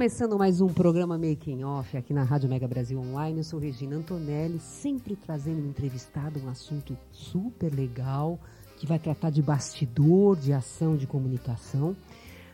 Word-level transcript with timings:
Começando 0.00 0.38
mais 0.38 0.62
um 0.62 0.66
programa 0.66 1.18
Making 1.18 1.62
Off 1.62 1.94
aqui 1.94 2.14
na 2.14 2.22
Rádio 2.22 2.48
Mega 2.48 2.66
Brasil 2.66 2.98
Online. 2.98 3.36
Eu 3.36 3.44
sou 3.44 3.60
Regina 3.60 3.96
Antonelli, 3.96 4.58
sempre 4.58 5.14
trazendo 5.14 5.60
um 5.60 5.68
entrevistado, 5.68 6.40
um 6.42 6.48
assunto 6.48 6.96
super 7.12 7.70
legal, 7.70 8.38
que 8.78 8.86
vai 8.86 8.98
tratar 8.98 9.28
de 9.28 9.42
bastidor, 9.42 10.36
de 10.36 10.54
ação, 10.54 10.96
de 10.96 11.06
comunicação. 11.06 11.94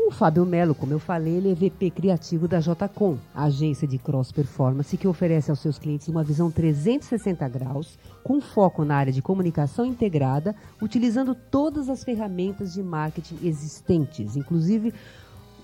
O 0.05 0.11
Fábio 0.11 0.45
Melo, 0.45 0.75
como 0.75 0.91
eu 0.91 0.99
falei, 0.99 1.35
ele 1.35 1.51
é 1.51 1.55
VP 1.55 1.89
criativo 1.91 2.45
da 2.45 2.59
JCom, 2.59 3.17
agência 3.33 3.87
de 3.87 3.97
cross 3.97 4.33
performance 4.33 4.97
que 4.97 5.07
oferece 5.07 5.49
aos 5.49 5.59
seus 5.59 5.79
clientes 5.79 6.09
uma 6.09 6.23
visão 6.23 6.51
360 6.51 7.47
graus, 7.47 7.97
com 8.21 8.41
foco 8.41 8.83
na 8.83 8.97
área 8.97 9.13
de 9.13 9.21
comunicação 9.21 9.85
integrada, 9.85 10.53
utilizando 10.81 11.33
todas 11.33 11.87
as 11.87 12.03
ferramentas 12.03 12.73
de 12.73 12.83
marketing 12.83 13.39
existentes, 13.41 14.35
inclusive 14.35 14.93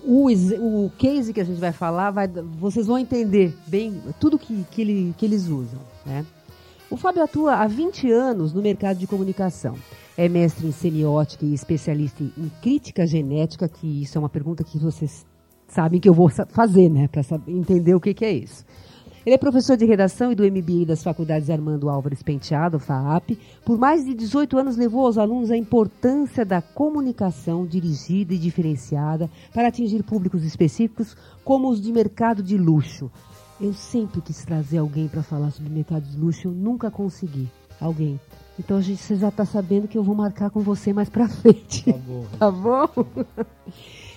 o, 0.02 0.28
o 0.86 0.90
case 0.96 1.34
que 1.34 1.40
a 1.40 1.44
gente 1.44 1.60
vai 1.60 1.72
falar, 1.72 2.10
vai, 2.10 2.26
vocês 2.26 2.86
vão 2.86 2.98
entender 2.98 3.54
bem 3.66 4.02
tudo 4.18 4.38
que, 4.38 4.64
que, 4.70 4.80
ele, 4.80 5.14
que 5.18 5.26
eles 5.26 5.48
usam. 5.48 5.80
Né? 6.06 6.24
O 6.90 6.96
Fábio 6.96 7.22
atua 7.22 7.56
há 7.56 7.66
20 7.66 8.10
anos 8.10 8.54
no 8.54 8.62
mercado 8.62 8.96
de 8.96 9.06
comunicação. 9.06 9.76
É 10.20 10.28
mestre 10.28 10.66
em 10.66 10.70
semiótica 10.70 11.46
e 11.46 11.54
especialista 11.54 12.22
em 12.22 12.52
crítica 12.60 13.06
genética, 13.06 13.66
que 13.66 14.02
isso 14.02 14.18
é 14.18 14.20
uma 14.20 14.28
pergunta 14.28 14.62
que 14.62 14.76
vocês 14.76 15.24
sabem 15.66 15.98
que 15.98 16.06
eu 16.06 16.12
vou 16.12 16.28
fazer, 16.28 16.90
né, 16.90 17.08
para 17.08 17.22
entender 17.48 17.94
o 17.94 18.00
que, 18.00 18.12
que 18.12 18.26
é 18.26 18.30
isso. 18.30 18.62
Ele 19.24 19.34
é 19.34 19.38
professor 19.38 19.78
de 19.78 19.86
redação 19.86 20.30
e 20.30 20.34
do 20.34 20.44
MBA 20.44 20.84
das 20.84 21.02
Faculdades 21.02 21.48
Armando 21.48 21.88
Álvares 21.88 22.22
Penteado, 22.22 22.78
FAAP. 22.78 23.30
Por 23.64 23.78
mais 23.78 24.04
de 24.04 24.12
18 24.12 24.58
anos 24.58 24.76
levou 24.76 25.06
aos 25.06 25.16
alunos 25.16 25.50
a 25.50 25.56
importância 25.56 26.44
da 26.44 26.60
comunicação 26.60 27.64
dirigida 27.64 28.34
e 28.34 28.38
diferenciada 28.38 29.30
para 29.54 29.68
atingir 29.68 30.02
públicos 30.02 30.44
específicos, 30.44 31.16
como 31.42 31.70
os 31.70 31.80
de 31.80 31.90
mercado 31.90 32.42
de 32.42 32.58
luxo. 32.58 33.10
Eu 33.58 33.72
sempre 33.72 34.20
quis 34.20 34.44
trazer 34.44 34.76
alguém 34.76 35.08
para 35.08 35.22
falar 35.22 35.50
sobre 35.50 35.72
mercado 35.72 36.02
de 36.02 36.18
luxo, 36.18 36.48
eu 36.48 36.52
nunca 36.52 36.90
consegui. 36.90 37.48
Alguém. 37.80 38.20
Então 38.60 38.76
a 38.76 38.80
gente, 38.82 39.00
você 39.00 39.16
já 39.16 39.28
está 39.28 39.46
sabendo 39.46 39.88
que 39.88 39.96
eu 39.96 40.04
vou 40.04 40.14
marcar 40.14 40.50
com 40.50 40.60
você 40.60 40.92
mais 40.92 41.08
para 41.08 41.26
frente. 41.26 41.90
Tá 41.90 41.98
bom. 41.98 42.26
tá 42.38 42.50
bom? 42.50 42.90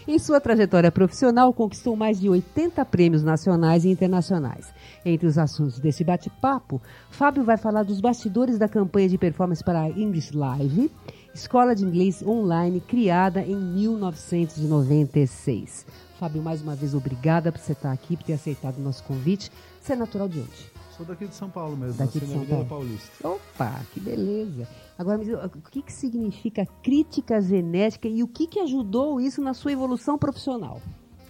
Em 0.05 0.19
sua 0.19 0.41
trajetória 0.41 0.91
profissional, 0.91 1.53
conquistou 1.53 1.95
mais 1.95 2.19
de 2.19 2.27
80 2.27 2.83
prêmios 2.83 3.23
nacionais 3.23 3.85
e 3.85 3.89
internacionais. 3.89 4.73
Entre 5.05 5.25
os 5.25 5.37
assuntos 5.37 5.79
desse 5.79 6.03
bate-papo, 6.03 6.81
Fábio 7.09 7.45
vai 7.45 7.55
falar 7.55 7.83
dos 7.83 8.01
bastidores 8.01 8.57
da 8.57 8.67
campanha 8.67 9.07
de 9.07 9.17
performance 9.17 9.63
para 9.63 9.79
a 9.79 9.89
English 9.89 10.35
Live, 10.35 10.91
escola 11.33 11.73
de 11.73 11.85
inglês 11.85 12.21
online 12.21 12.81
criada 12.81 13.41
em 13.41 13.55
1996. 13.55 15.85
Fábio, 16.19 16.43
mais 16.43 16.61
uma 16.61 16.75
vez, 16.75 16.93
obrigada 16.93 17.49
por 17.49 17.61
você 17.61 17.71
estar 17.71 17.93
aqui, 17.93 18.17
por 18.17 18.25
ter 18.25 18.33
aceitado 18.33 18.79
o 18.79 18.81
nosso 18.81 19.05
convite. 19.05 19.49
Você 19.81 19.93
é 19.93 19.95
natural 19.95 20.27
de 20.27 20.39
onde? 20.39 20.72
Sou 20.95 21.05
daqui 21.05 21.27
de 21.27 21.33
São 21.35 21.49
Paulo 21.49 21.75
mesmo, 21.75 21.97
Daqui 21.97 22.19
de 22.19 22.27
São 22.27 22.45
Paulo. 22.45 22.65
Paulista. 22.65 23.27
Opa, 23.27 23.81
que 23.93 23.99
beleza. 23.99 24.67
Agora, 24.97 25.19
o 25.47 25.61
que, 25.71 25.81
que 25.81 25.91
significa 25.91 26.65
crítica 26.83 27.41
genética 27.41 28.07
e 28.07 28.21
o 28.21 28.27
que, 28.27 28.45
que 28.45 28.59
ajudou 28.59 29.19
isso 29.19 29.41
na 29.41 29.53
sua 29.55 29.71
evolução 29.71 30.17
profissional? 30.17 30.79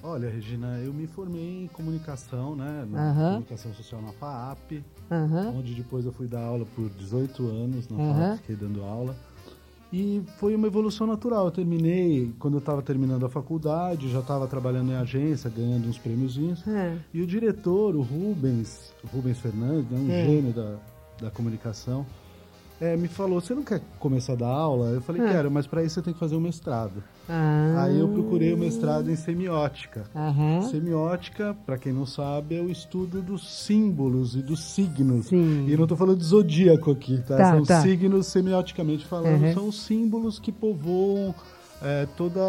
Olha, 0.05 0.29
Regina, 0.29 0.79
eu 0.79 0.93
me 0.93 1.07
formei 1.07 1.63
em 1.63 1.67
comunicação, 1.67 2.57
né? 2.57 2.85
Na 2.91 3.09
Aham. 3.11 3.27
comunicação 3.29 3.73
social 3.73 4.01
na 4.01 4.11
FAAP, 4.11 4.83
Aham. 5.09 5.53
onde 5.57 5.73
depois 5.73 6.05
eu 6.05 6.11
fui 6.11 6.27
dar 6.27 6.41
aula 6.43 6.65
por 6.75 6.89
18 6.89 7.47
anos 7.47 7.87
na 7.87 7.97
Aham. 8.03 8.13
FAAP, 8.31 8.37
fiquei 8.41 8.55
dando 8.57 8.83
aula. 8.83 9.15
E 9.95 10.23
foi 10.39 10.55
uma 10.55 10.65
evolução 10.65 11.05
natural. 11.05 11.45
Eu 11.45 11.51
terminei, 11.51 12.33
quando 12.39 12.55
eu 12.55 12.59
estava 12.59 12.81
terminando 12.81 13.27
a 13.27 13.29
faculdade, 13.29 14.09
já 14.11 14.21
estava 14.21 14.47
trabalhando 14.47 14.91
em 14.91 14.95
agência, 14.95 15.51
ganhando 15.55 15.87
uns 15.87 15.99
prêmiozinhos. 15.99 16.67
É. 16.67 16.97
E 17.13 17.21
o 17.21 17.27
diretor, 17.27 17.95
o 17.95 18.01
Rubens, 18.01 18.91
o 19.03 19.07
Rubens 19.15 19.37
Fernandes, 19.37 19.91
né, 19.91 19.99
um 19.99 20.11
É. 20.11 20.25
gênio 20.25 20.51
da, 20.51 20.77
da 21.21 21.29
comunicação, 21.29 22.07
é, 22.85 22.97
me 22.97 23.07
falou: 23.07 23.39
Você 23.41 23.53
não 23.55 23.63
quer 23.63 23.81
começar 23.99 24.33
a 24.33 24.35
dar 24.35 24.47
aula? 24.47 24.87
Eu 24.91 25.01
falei: 25.01 25.21
É. 25.21 25.31
Quero, 25.31 25.49
mas 25.51 25.65
para 25.67 25.83
isso 25.83 25.95
você 25.95 26.01
tem 26.01 26.13
que 26.13 26.19
fazer 26.19 26.35
um 26.35 26.39
mestrado. 26.41 27.03
Ah. 27.29 27.83
Aí 27.85 27.99
eu 27.99 28.07
procurei 28.09 28.53
o 28.53 28.57
mestrado 28.57 29.09
em 29.09 29.15
semiótica. 29.15 30.03
Aham. 30.15 30.61
Semiótica, 30.69 31.55
para 31.65 31.77
quem 31.77 31.93
não 31.93 32.05
sabe, 32.05 32.55
é 32.55 32.61
o 32.61 32.69
estudo 32.69 33.21
dos 33.21 33.63
símbolos 33.65 34.35
e 34.35 34.41
dos 34.41 34.61
signos. 34.61 35.27
Sim. 35.27 35.65
E 35.67 35.77
não 35.77 35.87
tô 35.87 35.95
falando 35.95 36.17
de 36.17 36.25
zodíaco 36.25 36.91
aqui, 36.91 37.17
tá? 37.25 37.37
Tá, 37.37 37.51
São 37.51 37.63
tá. 37.63 37.81
signos, 37.81 38.27
semioticamente 38.27 39.05
falando, 39.05 39.41
Uhum. 39.43 39.53
são 39.53 39.67
os 39.69 39.81
símbolos 39.83 40.37
que 40.39 40.51
povoam 40.51 41.33
é, 41.85 42.07
toda 42.15 42.39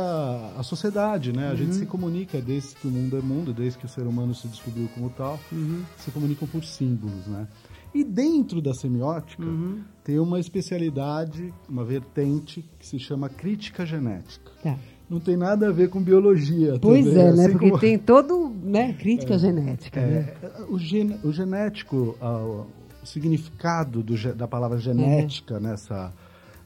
a 0.56 0.62
sociedade, 0.62 1.32
né? 1.32 1.48
A 1.48 1.50
Uhum. 1.50 1.56
gente 1.56 1.74
se 1.74 1.86
comunica 1.86 2.40
desde 2.40 2.76
que 2.76 2.86
o 2.86 2.90
mundo 2.90 3.16
é 3.16 3.20
mundo, 3.20 3.52
desde 3.52 3.76
que 3.76 3.84
o 3.84 3.88
ser 3.88 4.02
humano 4.06 4.32
se 4.32 4.46
descobriu 4.46 4.88
como 4.94 5.10
tal, 5.10 5.40
Uhum. 5.50 5.82
se 5.96 6.12
comunicam 6.12 6.46
por 6.46 6.62
símbolos, 6.64 7.26
né? 7.26 7.48
E 7.94 8.02
dentro 8.02 8.60
da 8.60 8.74
semiótica 8.74 9.42
Uhum. 9.44 9.80
tem 10.02 10.18
uma 10.18 10.40
especialidade, 10.40 11.54
uma 11.68 11.84
vertente 11.84 12.64
que 12.78 12.86
se 12.86 12.98
chama 12.98 13.28
crítica 13.28 13.86
genética. 13.86 14.50
Tá. 14.62 14.76
Não 15.08 15.20
tem 15.20 15.36
nada 15.36 15.68
a 15.68 15.72
ver 15.72 15.90
com 15.90 16.02
biologia. 16.02 16.78
Pois 16.80 17.04
também, 17.06 17.20
é, 17.20 17.32
né? 17.32 17.42
assim 17.44 17.52
Porque 17.52 17.68
como- 17.68 17.80
tem 17.80 17.98
todo, 17.98 18.52
né, 18.62 18.92
crítica 18.94 19.38
genética, 19.38 20.00
né? 20.00 20.34
é, 20.42 20.62
o, 20.68 20.78
gen- 20.78 21.18
o 21.22 21.30
genético, 21.30 22.16
o 22.20 22.66
significado 23.06 24.02
do 24.02 24.14
da 24.34 24.48
palavra 24.48 24.78
genética 24.78 25.60
nessa, 25.60 26.12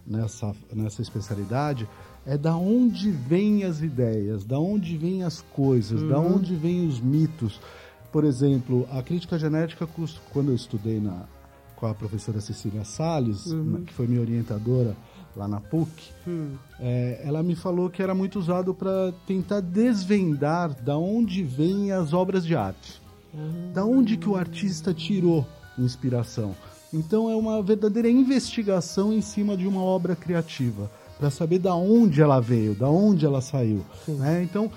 nessa, 0.07 0.55
nessa 0.75 1.03
especialidade 1.03 1.87
é 2.25 2.39
da 2.39 2.57
onde 2.57 3.11
vêm 3.11 3.65
as 3.65 3.83
ideias, 3.83 4.45
da 4.45 4.59
onde 4.59 4.97
vêm 4.97 5.23
as 5.25 5.43
coisas, 5.43 6.03
da 6.09 6.19
onde 6.19 6.55
vêm 6.55 6.87
os 6.87 7.01
mitos. 7.01 7.61
Por 8.13 8.25
exemplo, 8.25 8.89
a 8.93 9.03
crítica 9.03 9.39
genética, 9.39 9.87
quando 10.33 10.49
eu 10.51 10.55
estudei 10.55 10.99
na, 11.01 11.25
com 11.77 11.87
a 11.87 11.95
professora 11.95 12.41
Cecília 12.41 12.85
Salles, 12.85 13.47
na- 13.47 13.81
que 13.81 13.93
foi 13.93 14.07
minha 14.07 14.21
orientadora 14.21 14.97
lá 15.37 15.47
na 15.47 15.61
PUC, 15.61 15.91
Hum. 16.27 16.55
é, 16.81 17.21
ela 17.25 17.43
me 17.43 17.55
falou 17.55 17.89
que 17.91 18.03
era 18.03 18.15
muito 18.15 18.39
usado 18.39 18.73
para 18.75 19.13
tentar 19.27 19.61
desvendar 19.61 20.75
da 20.83 20.97
onde 20.97 21.43
vêm 21.43 21.93
as 21.93 22.13
obras 22.13 22.45
de 22.45 22.57
arte. 22.57 23.01
Da 23.75 23.85
onde 23.85 24.17
que 24.17 24.29
o 24.29 24.37
artista 24.37 24.93
tirou 24.95 25.47
inspiração. 25.79 26.57
Então 26.93 27.31
é 27.31 27.37
uma 27.37 27.63
verdadeira 27.63 28.09
investigação 28.09 29.13
em 29.13 29.21
cima 29.21 29.55
de 29.57 29.67
uma 29.67 29.83
obra 29.83 30.17
criativa, 30.17 30.91
para 31.19 31.31
saber 31.31 31.59
da 31.59 31.75
onde 31.75 32.23
ela 32.23 32.41
veio, 32.41 32.75
da 32.75 32.89
onde 32.89 33.27
ela 33.27 33.41
saiu. 33.43 33.85
Né? 34.09 34.43
Então 34.43 34.71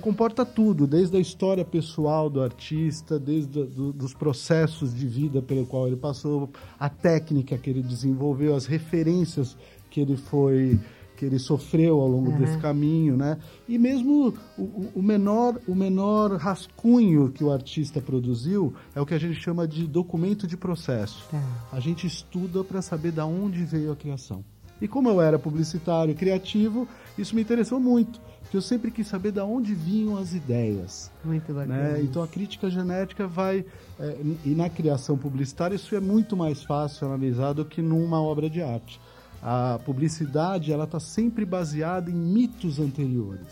comporta 0.00 0.44
tudo, 0.44 0.86
desde 0.86 1.16
a 1.16 1.20
história 1.20 1.64
pessoal 1.64 2.30
do 2.30 2.42
artista, 2.42 3.18
desde 3.18 3.64
do, 3.64 3.92
dos 3.92 4.14
processos 4.14 4.94
de 4.94 5.06
vida 5.06 5.42
pelo 5.42 5.66
qual 5.66 5.86
ele 5.86 5.96
passou, 5.96 6.50
a 6.78 6.88
técnica 6.88 7.58
que 7.58 7.70
ele 7.70 7.82
desenvolveu, 7.82 8.54
as 8.54 8.66
referências 8.66 9.56
que 9.90 10.00
ele 10.00 10.16
foi 10.16 10.78
que 11.18 11.24
ele 11.24 11.38
sofreu 11.40 12.00
ao 12.00 12.06
longo 12.06 12.30
uhum. 12.30 12.38
desse 12.38 12.56
caminho, 12.58 13.16
né? 13.16 13.38
E 13.68 13.76
mesmo 13.76 14.32
o, 14.56 14.88
o, 14.94 15.02
menor 15.02 15.60
o 15.66 15.74
menor 15.74 16.36
rascunho 16.36 17.32
que 17.32 17.42
o 17.42 17.50
artista 17.50 18.00
produziu 18.00 18.72
é 18.94 19.00
o 19.00 19.06
que 19.06 19.14
a 19.14 19.18
gente 19.18 19.34
chama 19.40 19.66
de 19.66 19.84
documento 19.84 20.46
de 20.46 20.56
processo. 20.56 21.26
Tá. 21.28 21.42
A 21.72 21.80
gente 21.80 22.06
estuda 22.06 22.62
para 22.62 22.80
saber 22.80 23.10
da 23.10 23.26
onde 23.26 23.64
veio 23.64 23.90
a 23.90 23.96
criação. 23.96 24.44
E 24.80 24.86
como 24.86 25.08
eu 25.08 25.20
era 25.20 25.38
publicitário 25.40 26.14
criativo, 26.14 26.86
isso 27.18 27.34
me 27.34 27.42
interessou 27.42 27.80
muito, 27.80 28.20
porque 28.48 28.56
eu 28.56 28.62
sempre 28.62 28.90
quis 28.90 29.06
saber 29.06 29.30
de 29.30 29.40
onde 29.40 29.74
vinham 29.74 30.16
as 30.16 30.32
ideias. 30.32 31.10
Muito 31.22 31.52
bacana. 31.52 31.92
Né? 31.92 32.00
Então 32.02 32.22
a 32.22 32.26
crítica 32.26 32.70
genética 32.70 33.26
vai. 33.26 33.62
É, 34.00 34.16
e 34.42 34.54
na 34.54 34.70
criação 34.70 35.18
publicitária 35.18 35.74
isso 35.74 35.94
é 35.94 36.00
muito 36.00 36.34
mais 36.34 36.62
fácil 36.62 37.08
analisar 37.08 37.52
do 37.52 37.62
que 37.62 37.82
numa 37.82 38.22
obra 38.22 38.48
de 38.48 38.62
arte. 38.62 38.98
A 39.42 39.78
publicidade 39.84 40.72
ela 40.72 40.84
está 40.84 40.98
sempre 40.98 41.44
baseada 41.44 42.10
em 42.10 42.14
mitos 42.14 42.80
anteriores. 42.80 43.46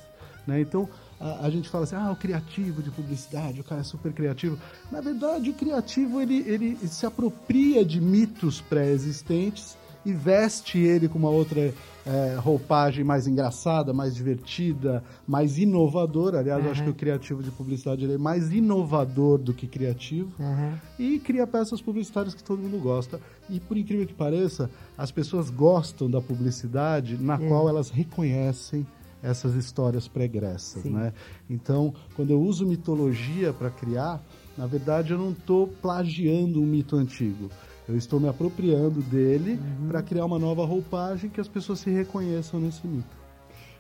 Né? 0.47 0.63
Então 0.63 0.89
a, 1.21 1.45
a, 1.45 1.51
gente 1.51 1.69
fala 1.69 1.85
assim, 1.85 1.97
ah, 1.97 2.11
o 2.11 2.17
criativo 2.17 2.83
de 2.83 2.91
publicidade, 2.91 3.61
o 3.61 3.65
cara 3.65 3.83
é 3.83 3.85
super 3.85 4.15
criativo. 4.15 4.59
Na 4.91 5.03
verdade, 5.03 5.51
o 5.51 5.55
criativo 5.55 6.23
ele, 6.23 6.39
ele 6.47 6.75
se 6.89 7.05
apropria 7.05 7.85
de 7.85 8.01
mitos 8.01 8.63
pré-existentes 8.63 9.77
e 10.07 10.13
veste 10.13 10.79
ele 10.79 11.09
com 11.09 11.19
uma 11.19 11.31
outra 11.31 11.75
é, 12.07 12.37
roupagem 12.39 13.03
mais 13.03 13.27
engraçada, 13.27 13.93
mais 13.93 14.15
divertida, 14.15 15.03
mais 15.27 15.59
inovadora. 15.59 16.39
Aliás, 16.39 16.61
uhum. 16.61 16.67
eu 16.67 16.73
acho 16.73 16.85
que 16.85 16.91
o 16.91 16.95
criativo 16.95 17.43
de 17.43 17.51
publicidade 17.51 18.11
é 18.11 18.17
mais 18.17 18.53
inovador 18.53 19.39
do 19.39 19.53
que 19.53 19.67
criativo. 19.67 20.31
Uhum. 20.39 20.75
E 20.97 21.19
cria 21.19 21.45
peças 21.45 21.83
publicitárias 21.83 22.35
que 22.35 22.45
todo 22.45 22.63
mundo 22.63 22.79
gosta. 22.79 23.21
E 23.51 23.59
por 23.59 23.77
incrível 23.77 24.07
que 24.07 24.15
pareça, 24.15 24.71
as 24.97 25.11
pessoas 25.11 25.51
gostam 25.51 26.09
da 26.09 26.21
publicidade 26.21 27.19
na 27.21 27.35
é. 27.35 27.49
qual 27.49 27.69
elas 27.69 27.91
reconhecem 27.91 28.87
essas 29.21 29.55
histórias 29.57 30.07
pregressas, 30.07 30.85
né? 30.85 31.13
Então, 31.51 31.93
quando 32.15 32.31
eu 32.31 32.41
uso 32.41 32.65
mitologia 32.65 33.53
para 33.53 33.71
criar, 33.71 34.23
na 34.57 34.67
verdade 34.67 35.13
eu 35.13 35.19
não 35.19 35.33
estou 35.33 35.67
plagiando 35.67 36.61
um 36.61 36.67
mito 36.67 36.95
antigo. 36.95 37.51
Eu 37.89 37.97
estou 37.97 38.19
me 38.19 38.29
apropriando 38.29 39.01
dele 39.03 39.53
uhum. 39.53 39.89
para 39.89 40.03
criar 40.03 40.25
uma 40.25 40.39
nova 40.39 40.65
roupagem 40.65 41.31
que 41.31 41.41
as 41.41 41.47
pessoas 41.47 41.79
se 41.79 41.91
reconheçam 41.91 42.59
nesse 42.59 42.87
mito. 42.87 43.17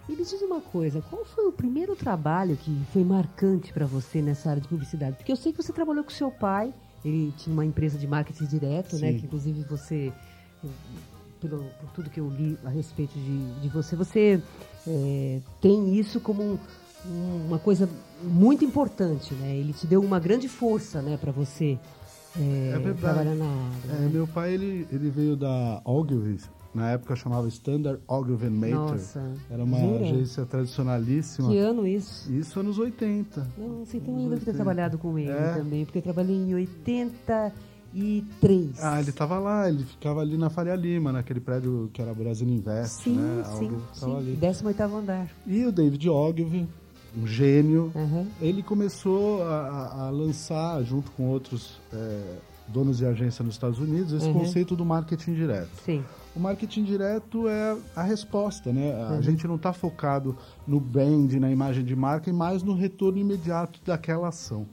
E 0.08 0.12
me 0.12 0.18
diz 0.18 0.40
uma 0.42 0.60
coisa, 0.60 1.02
qual 1.02 1.24
foi 1.24 1.46
o 1.48 1.52
primeiro 1.52 1.96
trabalho 1.96 2.56
que 2.56 2.70
foi 2.92 3.02
marcante 3.02 3.72
para 3.72 3.84
você 3.84 4.22
nessa 4.22 4.50
área 4.50 4.62
de 4.62 4.68
publicidade? 4.68 5.16
Porque 5.16 5.32
eu 5.32 5.36
sei 5.36 5.52
que 5.52 5.60
você 5.60 5.72
trabalhou 5.72 6.04
com 6.04 6.10
seu 6.10 6.30
pai, 6.30 6.72
ele 7.04 7.32
tinha 7.36 7.52
uma 7.52 7.64
empresa 7.64 7.98
de 7.98 8.06
marketing 8.06 8.44
direto, 8.44 8.92
né, 8.94 8.98
Sim. 8.98 9.04
né? 9.06 9.12
Que 9.14 9.26
inclusive 9.26 9.64
você, 9.64 10.12
pelo, 11.40 11.64
por 11.80 11.90
tudo 11.92 12.08
que 12.08 12.20
eu 12.20 12.28
li 12.28 12.56
a 12.64 12.68
respeito 12.68 13.18
de, 13.18 13.60
de 13.60 13.68
você, 13.68 13.96
você 13.96 14.40
é, 14.86 15.40
tem 15.60 15.96
isso 15.96 16.20
como 16.20 16.60
um, 17.04 17.46
uma 17.46 17.58
coisa 17.58 17.88
muito 18.22 18.64
importante, 18.64 19.34
né? 19.34 19.56
Ele 19.56 19.72
te 19.72 19.88
deu 19.88 20.00
uma 20.00 20.20
grande 20.20 20.48
força, 20.48 21.02
né, 21.02 21.16
para 21.16 21.32
você 21.32 21.76
é, 22.38 22.72
é 22.74 22.78
verdade. 22.78 23.34
na 23.34 23.46
área. 23.46 23.90
É, 23.90 24.00
né? 24.00 24.10
Meu 24.12 24.26
pai 24.26 24.54
ele, 24.54 24.86
ele 24.90 25.10
veio 25.10 25.36
da 25.36 25.80
Ogilvy, 25.84 26.38
na 26.76 26.90
época 26.90 27.16
chamava 27.16 27.48
Standard 27.48 27.98
Ogilvy 28.06 28.50
Mater. 28.50 28.74
Nossa. 28.74 29.32
Era 29.50 29.64
uma 29.64 29.78
Jura? 29.78 30.04
agência 30.04 30.44
tradicionalíssima. 30.44 31.48
Que 31.48 31.56
ano 31.56 31.86
isso? 31.86 32.30
Isso 32.30 32.60
anos 32.60 32.78
80. 32.78 33.46
Nossa, 33.56 33.96
então 33.96 34.20
eu 34.20 34.28
devo 34.28 34.44
ter 34.44 34.52
trabalhado 34.52 34.98
com 34.98 35.18
ele 35.18 35.30
é. 35.30 35.54
também, 35.54 35.86
porque 35.86 35.96
eu 35.98 36.02
trabalhei 36.02 36.36
em 36.36 36.54
83. 36.54 38.78
Ah, 38.82 39.00
ele 39.00 39.08
estava 39.08 39.38
lá, 39.38 39.70
ele 39.70 39.84
ficava 39.84 40.20
ali 40.20 40.36
na 40.36 40.50
Faria 40.50 40.76
Lima, 40.76 41.12
naquele 41.12 41.40
prédio 41.40 41.88
que 41.94 42.02
era 42.02 42.12
Brasil 42.12 42.46
Invest, 42.46 43.04
sim, 43.04 43.16
né? 43.16 43.42
Sim, 43.58 43.80
sim, 43.94 44.14
ali. 44.14 44.36
18 44.36 44.82
andar. 44.82 45.30
E 45.46 45.64
o 45.64 45.72
David 45.72 46.10
Ogilvy, 46.10 46.68
um 47.16 47.26
gênio. 47.26 47.90
Uhum. 47.94 48.26
Ele 48.40 48.62
começou 48.62 49.42
a, 49.42 50.06
a, 50.06 50.10
lançar, 50.10 50.82
junto 50.82 51.10
com 51.12 51.28
outros 51.28 51.80
é, 51.92 52.36
donos 52.68 52.98
de 52.98 53.06
agência 53.06 53.44
nos 53.44 53.54
Estados 53.54 53.78
Unidos, 53.78 54.12
esse 54.12 54.26
uhum. 54.26 54.40
conceito 54.40 54.76
do 54.76 54.84
marketing 54.84 55.34
direto. 55.34 55.70
Sim. 55.84 56.04
O 56.34 56.40
marketing 56.40 56.84
direto 56.84 57.48
é 57.48 57.76
a 57.94 58.02
resposta, 58.02 58.70
né? 58.70 58.92
A 58.92 59.12
uhum. 59.14 59.22
gente 59.22 59.46
não 59.46 59.56
está 59.56 59.72
focado 59.72 60.36
no 60.66 60.78
brand, 60.78 61.32
na 61.34 61.50
imagem 61.50 61.82
de 61.82 61.96
marca, 61.96 62.28
e 62.28 62.32
mais 62.32 62.62
no 62.62 62.74
retorno 62.74 63.18
imediato 63.18 63.80
daquela 63.84 64.28
ação. 64.28 64.66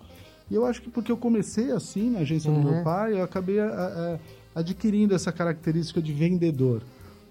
E 0.51 0.55
eu 0.55 0.65
acho 0.65 0.81
que 0.81 0.89
porque 0.89 1.11
eu 1.11 1.17
comecei 1.17 1.71
assim 1.71 2.09
na 2.09 2.19
agência 2.19 2.51
do 2.51 2.59
meu 2.59 2.83
pai, 2.83 3.13
eu 3.13 3.23
acabei 3.23 3.59
a, 3.61 4.19
a, 4.55 4.59
adquirindo 4.59 5.15
essa 5.15 5.31
característica 5.31 6.01
de 6.01 6.11
vendedor. 6.11 6.81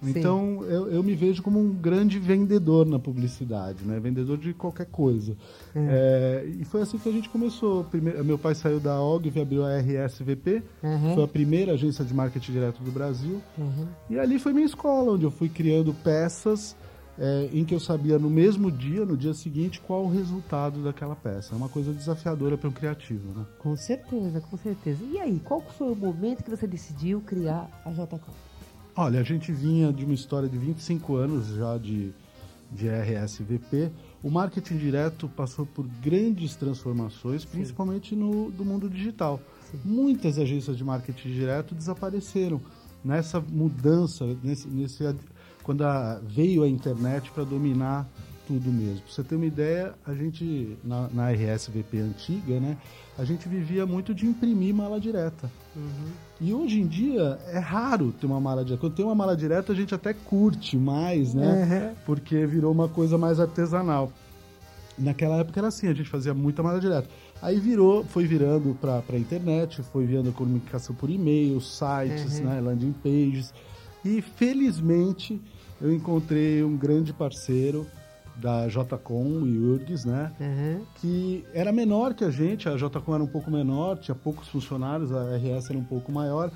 Então 0.02 0.64
eu, 0.64 0.88
eu, 0.88 1.02
me 1.02 1.14
vejo 1.14 1.42
como 1.42 1.60
um 1.60 1.72
grande 1.72 2.18
vendedor 2.18 2.86
na 2.86 2.98
publicidade, 2.98 3.84
né? 3.84 4.00
Vendedor 4.00 4.36
de 4.36 4.52
qualquer 4.52 4.86
coisa. 4.86 5.36
É. 5.74 6.42
É, 6.44 6.48
e 6.60 6.64
foi 6.64 6.82
assim 6.82 6.98
que 6.98 7.08
a 7.08 7.12
gente 7.12 7.28
começou. 7.28 7.84
Primeiro, 7.84 8.24
meu 8.24 8.38
pai 8.38 8.54
saiu 8.54 8.80
da 8.80 9.00
OGV, 9.00 9.40
abriu 9.40 9.64
a 9.64 9.78
RSVP, 9.78 10.62
uhum. 10.82 11.14
foi 11.14 11.24
a 11.24 11.28
primeira 11.28 11.72
agência 11.72 12.04
de 12.04 12.12
marketing 12.12 12.52
direto 12.52 12.82
do 12.82 12.90
Brasil. 12.90 13.40
Uhum. 13.56 13.86
E 14.10 14.18
ali 14.18 14.38
foi 14.38 14.52
minha 14.52 14.66
escola, 14.66 15.12
onde 15.12 15.24
eu 15.24 15.30
fui 15.30 15.48
criando 15.48 15.94
peças 15.94 16.76
é, 17.18 17.50
em 17.52 17.64
que 17.64 17.74
eu 17.74 17.80
sabia 17.80 18.18
no 18.18 18.30
mesmo 18.30 18.70
dia, 18.70 19.04
no 19.04 19.16
dia 19.16 19.34
seguinte, 19.34 19.80
qual 19.80 20.04
o 20.04 20.10
resultado 20.10 20.82
daquela 20.82 21.14
peça. 21.14 21.54
É 21.54 21.56
uma 21.56 21.68
coisa 21.68 21.92
desafiadora 21.92 22.56
para 22.56 22.68
um 22.68 22.72
criativo, 22.72 23.38
né? 23.38 23.46
Com 23.58 23.76
certeza, 23.76 24.40
com 24.40 24.56
certeza. 24.56 25.04
E 25.04 25.18
aí, 25.18 25.40
qual 25.40 25.60
foi 25.60 25.92
o 25.92 25.96
momento 25.96 26.42
que 26.42 26.50
você 26.50 26.66
decidiu 26.66 27.20
criar 27.20 27.68
a 27.84 27.90
JCom? 27.90 28.51
Olha, 28.94 29.20
a 29.20 29.22
gente 29.22 29.50
vinha 29.50 29.90
de 29.90 30.04
uma 30.04 30.12
história 30.12 30.48
de 30.48 30.58
25 30.58 31.16
anos 31.16 31.46
já 31.54 31.78
de, 31.78 32.12
de 32.70 32.88
RSVP. 32.88 33.90
O 34.22 34.30
marketing 34.30 34.76
direto 34.76 35.28
passou 35.30 35.64
por 35.64 35.86
grandes 36.02 36.54
transformações, 36.56 37.42
Sim. 37.42 37.48
principalmente 37.52 38.14
no 38.14 38.50
do 38.50 38.66
mundo 38.66 38.90
digital. 38.90 39.40
Sim. 39.70 39.80
Muitas 39.82 40.38
agências 40.38 40.76
de 40.76 40.84
marketing 40.84 41.30
direto 41.30 41.74
desapareceram 41.74 42.60
nessa 43.02 43.40
mudança, 43.40 44.26
nesse, 44.44 44.68
nesse 44.68 45.02
quando 45.62 45.84
a, 45.84 46.20
veio 46.22 46.62
a 46.62 46.68
internet 46.68 47.30
para 47.30 47.44
dominar 47.44 48.06
tudo 48.46 48.70
mesmo. 48.70 49.00
Pra 49.00 49.12
você 49.12 49.24
ter 49.24 49.36
uma 49.36 49.46
ideia, 49.46 49.94
a 50.04 50.14
gente, 50.14 50.76
na, 50.84 51.08
na 51.08 51.30
RSVP 51.30 51.98
antiga, 51.98 52.60
né, 52.60 52.76
a 53.16 53.24
gente 53.24 53.48
vivia 53.48 53.86
muito 53.86 54.14
de 54.14 54.26
imprimir 54.26 54.74
mala 54.74 55.00
direta. 55.00 55.50
Uhum. 55.74 56.12
E 56.40 56.52
hoje 56.52 56.80
em 56.80 56.86
dia 56.86 57.38
é 57.48 57.58
raro 57.58 58.12
ter 58.12 58.26
uma 58.26 58.40
mala 58.40 58.64
direta. 58.64 58.80
Quando 58.80 58.94
tem 58.94 59.04
uma 59.04 59.14
mala 59.14 59.36
direta, 59.36 59.72
a 59.72 59.76
gente 59.76 59.94
até 59.94 60.12
curte 60.12 60.76
mais, 60.76 61.34
né? 61.34 61.46
Uhum. 61.90 61.94
Porque 62.04 62.46
virou 62.46 62.72
uma 62.72 62.88
coisa 62.88 63.16
mais 63.16 63.40
artesanal. 63.40 64.12
Naquela 64.98 65.36
época 65.36 65.60
era 65.60 65.68
assim, 65.68 65.88
a 65.88 65.94
gente 65.94 66.08
fazia 66.08 66.34
muita 66.34 66.62
mala 66.62 66.78
direta. 66.78 67.08
Aí 67.40 67.58
virou, 67.58 68.04
foi 68.04 68.26
virando 68.26 68.76
para 68.80 69.02
a 69.08 69.18
internet, 69.18 69.82
foi 69.82 70.04
virando 70.04 70.32
comunicação 70.32 70.94
por 70.94 71.08
e-mail, 71.08 71.60
sites, 71.60 72.38
uhum. 72.38 72.44
né, 72.44 72.60
landing 72.60 72.92
pages. 72.92 73.52
E 74.04 74.20
felizmente 74.20 75.40
eu 75.80 75.92
encontrei 75.92 76.62
um 76.62 76.76
grande 76.76 77.12
parceiro 77.12 77.86
da 78.36 78.66
JCOM 78.68 79.46
e 79.46 79.58
URGS, 79.58 80.04
né? 80.04 80.32
Uhum. 80.40 80.84
Que 80.96 81.44
era 81.52 81.72
menor 81.72 82.14
que 82.14 82.24
a 82.24 82.30
gente, 82.30 82.68
a 82.68 82.76
JCOM 82.76 83.14
era 83.14 83.22
um 83.22 83.28
pouco 83.28 83.50
menor, 83.50 83.98
tinha 83.98 84.14
poucos 84.14 84.48
funcionários, 84.48 85.12
a 85.12 85.36
RS 85.36 85.70
era 85.70 85.78
um 85.78 85.84
pouco 85.84 86.10
maior, 86.10 86.50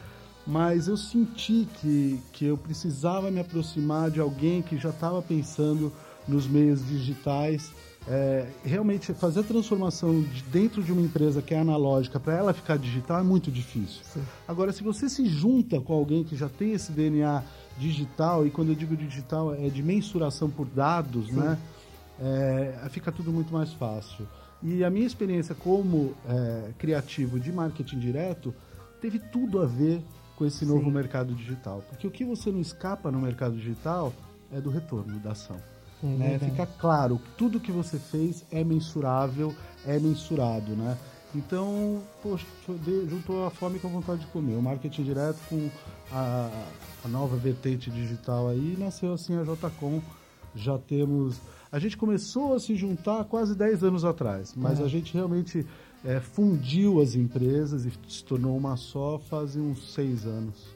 mas 0.46 0.88
eu 0.88 0.96
senti 0.96 1.66
que, 1.80 2.20
que 2.32 2.46
eu 2.46 2.56
precisava 2.56 3.30
me 3.30 3.40
aproximar 3.40 4.10
de 4.10 4.20
alguém 4.20 4.62
que 4.62 4.78
já 4.78 4.90
estava 4.90 5.20
pensando 5.20 5.92
nos 6.26 6.46
meios 6.46 6.86
digitais. 6.86 7.72
É, 8.08 8.46
realmente 8.64 9.12
fazer 9.14 9.40
a 9.40 9.42
transformação 9.42 10.22
de 10.22 10.40
dentro 10.44 10.80
de 10.80 10.92
uma 10.92 11.02
empresa 11.02 11.42
que 11.42 11.52
é 11.52 11.58
analógica 11.58 12.20
para 12.20 12.36
ela 12.36 12.54
ficar 12.54 12.78
digital 12.78 13.18
é 13.18 13.22
muito 13.24 13.50
difícil. 13.50 14.00
Sim. 14.04 14.22
Agora, 14.46 14.72
se 14.72 14.80
você 14.84 15.08
se 15.08 15.26
junta 15.26 15.80
com 15.80 15.92
alguém 15.92 16.22
que 16.22 16.36
já 16.36 16.48
tem 16.48 16.72
esse 16.72 16.92
DNA 16.92 17.42
digital, 17.78 18.46
e 18.46 18.50
quando 18.50 18.70
eu 18.70 18.74
digo 18.74 18.96
digital 18.96 19.54
é 19.54 19.68
de 19.68 19.82
mensuração 19.82 20.50
por 20.50 20.66
dados, 20.66 21.26
Sim. 21.26 21.34
né? 21.34 21.58
É, 22.18 22.88
fica 22.90 23.12
tudo 23.12 23.30
muito 23.30 23.52
mais 23.52 23.72
fácil. 23.72 24.26
E 24.62 24.82
a 24.82 24.90
minha 24.90 25.06
experiência 25.06 25.54
como 25.54 26.14
é, 26.28 26.70
criativo 26.78 27.38
de 27.38 27.52
marketing 27.52 27.98
direto 27.98 28.54
teve 29.00 29.18
tudo 29.18 29.60
a 29.60 29.66
ver 29.66 30.02
com 30.34 30.46
esse 30.46 30.60
Sim. 30.60 30.66
novo 30.66 30.90
mercado 30.90 31.34
digital. 31.34 31.82
Porque 31.88 32.06
o 32.06 32.10
que 32.10 32.24
você 32.24 32.50
não 32.50 32.60
escapa 32.60 33.10
no 33.10 33.20
mercado 33.20 33.56
digital 33.56 34.12
é 34.52 34.60
do 34.60 34.70
retorno 34.70 35.18
da 35.18 35.32
ação. 35.32 35.56
É 36.02 36.06
né? 36.06 36.38
Fica 36.38 36.66
claro, 36.66 37.20
tudo 37.36 37.60
que 37.60 37.72
você 37.72 37.98
fez 37.98 38.44
é 38.50 38.62
mensurável, 38.62 39.54
é 39.86 39.98
mensurado, 39.98 40.72
né? 40.72 40.96
Então, 41.36 42.02
poxa, 42.22 42.46
juntou 43.08 43.46
a 43.46 43.50
fome 43.50 43.78
com 43.78 43.88
a 43.88 43.90
vontade 43.90 44.20
de 44.20 44.26
comer. 44.28 44.54
O 44.54 44.62
marketing 44.62 45.02
direto 45.04 45.38
com 45.48 45.68
a, 46.10 46.50
a 47.04 47.08
nova 47.08 47.36
vertente 47.36 47.90
digital 47.90 48.48
aí, 48.48 48.74
nasceu 48.78 49.12
assim 49.12 49.36
a 49.36 49.42
JCom. 49.42 50.00
Já 50.54 50.78
temos. 50.78 51.38
A 51.70 51.78
gente 51.78 51.96
começou 51.96 52.54
a 52.54 52.58
se 52.58 52.74
juntar 52.74 53.24
quase 53.24 53.54
10 53.54 53.84
anos 53.84 54.04
atrás, 54.04 54.54
mas 54.56 54.80
a 54.80 54.88
gente 54.88 55.12
realmente 55.12 55.66
é, 56.02 56.18
fundiu 56.18 57.02
as 57.02 57.14
empresas 57.14 57.84
e 57.84 57.92
se 58.08 58.24
tornou 58.24 58.56
uma 58.56 58.76
só 58.76 59.18
faz 59.18 59.56
uns 59.56 59.92
seis 59.92 60.24
anos. 60.24 60.74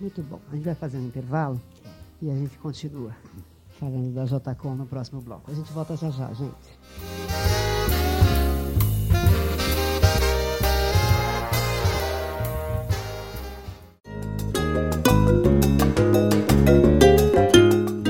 Muito 0.00 0.22
bom. 0.22 0.40
A 0.50 0.54
gente 0.54 0.64
vai 0.64 0.74
fazer 0.74 0.96
um 0.96 1.06
intervalo 1.06 1.60
e 2.22 2.30
a 2.30 2.34
gente 2.34 2.56
continua 2.56 3.14
falando 3.78 4.14
da 4.14 4.24
JCom 4.24 4.74
no 4.74 4.86
próximo 4.86 5.20
bloco. 5.20 5.50
A 5.50 5.54
gente 5.54 5.70
volta 5.72 5.94
já 5.96 6.10
já, 6.10 6.32
gente. 6.32 7.69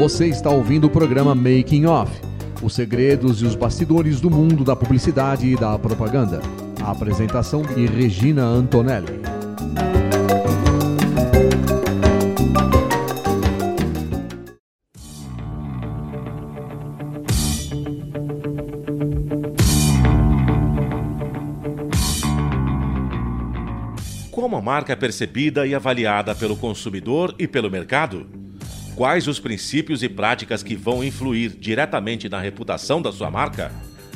Você 0.01 0.29
está 0.29 0.49
ouvindo 0.49 0.87
o 0.87 0.91
programa 0.91 1.35
Making 1.35 1.85
Off 1.85 2.11
os 2.63 2.73
segredos 2.73 3.43
e 3.43 3.45
os 3.45 3.55
bastidores 3.55 4.19
do 4.19 4.31
mundo 4.31 4.65
da 4.65 4.75
publicidade 4.75 5.47
e 5.47 5.57
da 5.57 5.79
propaganda. 5.79 6.41
A 6.83 6.91
apresentação 6.91 7.61
de 7.61 7.85
Regina 7.85 8.43
Antonelli. 8.43 9.21
Como 24.31 24.57
a 24.57 24.63
marca 24.63 24.95
é 24.95 24.97
percebida 24.97 25.67
e 25.67 25.75
avaliada 25.75 26.35
pelo 26.35 26.57
consumidor 26.57 27.35
e 27.39 27.47
pelo 27.47 27.71
mercado? 27.71 28.40
Quais 29.01 29.27
os 29.27 29.41
princípios 29.41 30.03
e 30.03 30.11
práticas 30.11 30.63
que 30.63 30.77
vão 30.77 31.03
influir 31.03 31.57
diretamente 31.59 32.29
na 32.29 32.39
reputação 32.39 33.01
da 33.01 33.11
sua 33.11 33.31
marca? 33.31 33.73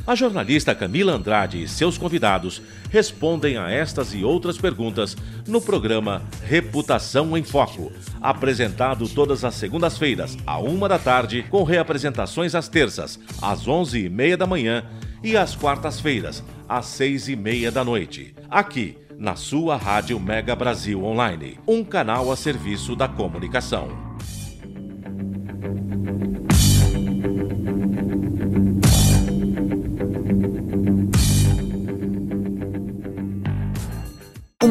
A 0.07 0.15
jornalista 0.15 0.75
Camila 0.75 1.15
Andrade 1.15 1.63
e 1.63 1.67
seus 1.67 1.97
convidados 1.97 2.61
respondem 2.91 3.57
a 3.57 3.71
estas 3.71 4.13
e 4.13 4.23
outras 4.23 4.59
perguntas 4.59 5.17
no 5.49 5.59
programa 5.59 6.21
Reputação 6.43 7.35
em 7.35 7.43
Foco, 7.43 7.91
apresentado 8.21 9.09
todas 9.09 9.43
as 9.43 9.55
segundas-feiras, 9.55 10.37
à 10.47 10.59
uma 10.59 10.87
da 10.87 10.99
tarde, 10.99 11.47
com 11.49 11.63
reapresentações 11.63 12.55
às 12.55 12.69
terças, 12.69 13.19
às 13.41 13.67
onze 13.67 14.05
e 14.05 14.11
meia 14.11 14.37
da 14.37 14.47
manhã 14.47 14.85
e 15.23 15.35
às 15.35 15.57
quartas-feiras, 15.57 16.45
às 16.69 16.85
seis 16.85 17.27
e 17.27 17.35
meia 17.35 17.73
da 17.73 17.83
noite, 17.83 18.35
aqui 18.51 18.99
na 19.17 19.35
sua 19.35 19.79
Rádio 19.79 20.21
Mega 20.21 20.55
Brasil 20.55 21.03
Online, 21.03 21.59
um 21.67 21.83
canal 21.83 22.31
a 22.31 22.37
serviço 22.37 22.95
da 22.95 23.09
comunicação. 23.09 24.04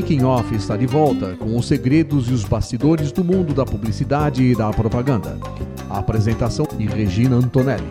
Making 0.00 0.24
Off 0.24 0.54
está 0.54 0.78
de 0.78 0.86
volta 0.86 1.36
com 1.36 1.54
os 1.58 1.66
segredos 1.66 2.30
e 2.30 2.32
os 2.32 2.42
bastidores 2.42 3.12
do 3.12 3.22
mundo 3.22 3.52
da 3.52 3.66
publicidade 3.66 4.42
e 4.42 4.56
da 4.56 4.70
propaganda. 4.70 5.38
A 5.90 5.98
apresentação 5.98 6.66
de 6.74 6.86
Regina 6.86 7.36
Antonelli. 7.36 7.84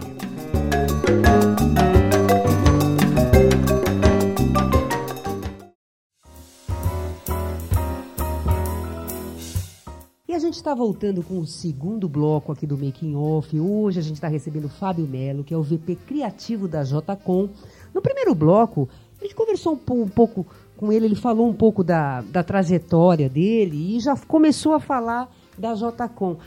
E 10.28 10.34
a 10.34 10.40
gente 10.40 10.56
está 10.56 10.74
voltando 10.74 11.22
com 11.22 11.38
o 11.38 11.46
segundo 11.46 12.10
bloco 12.10 12.52
aqui 12.52 12.66
do 12.66 12.76
Making 12.76 13.14
Off. 13.14 13.60
Hoje 13.60 14.00
a 14.00 14.04
gente 14.04 14.16
está 14.16 14.28
recebendo 14.28 14.66
o 14.66 14.70
Fábio 14.70 15.06
Melo, 15.08 15.44
que 15.44 15.54
é 15.54 15.58
o 15.58 15.62
VP 15.62 15.96
criativo 16.08 16.68
da 16.68 16.82
JCom. 16.82 17.50
No 17.94 18.02
primeiro 18.02 18.34
bloco, 18.34 18.90
a 19.20 19.24
gente 19.24 19.36
conversou 19.36 19.74
um, 19.92 20.08
pouco 20.08 20.48
com 20.80 20.94
ele, 20.94 21.08
ele 21.08 21.16
falou 21.16 21.50
um 21.50 21.54
pouco 21.54 21.84
da, 21.84 22.22
da 22.22 22.42
trajetória 22.42 23.28
dele 23.28 23.98
e 23.98 24.00
já 24.00 24.16
começou 24.16 24.74
a 24.74 24.80
falar 24.80 25.30
da 25.58 25.74
JCom. 25.74 26.38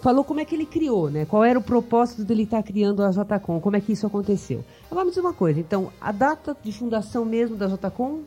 Falou 0.00 0.22
como 0.22 0.38
é 0.38 0.44
que 0.44 0.54
ele 0.54 0.64
criou, 0.64 1.10
né? 1.10 1.24
Qual 1.24 1.42
era 1.42 1.58
o 1.58 1.62
propósito 1.62 2.22
dele 2.24 2.44
estar 2.44 2.62
criando 2.62 3.02
a 3.02 3.10
JCom, 3.10 3.58
como 3.58 3.74
é 3.74 3.80
que 3.80 3.90
isso 3.92 4.06
aconteceu. 4.06 4.64
Agora 4.88 5.04
me 5.04 5.10
diz 5.10 5.18
uma 5.18 5.32
coisa, 5.32 5.58
então, 5.58 5.90
a 6.00 6.12
data 6.12 6.56
de 6.62 6.70
fundação 6.70 7.24
mesmo 7.24 7.56
da 7.56 7.66
JCom 7.66 8.20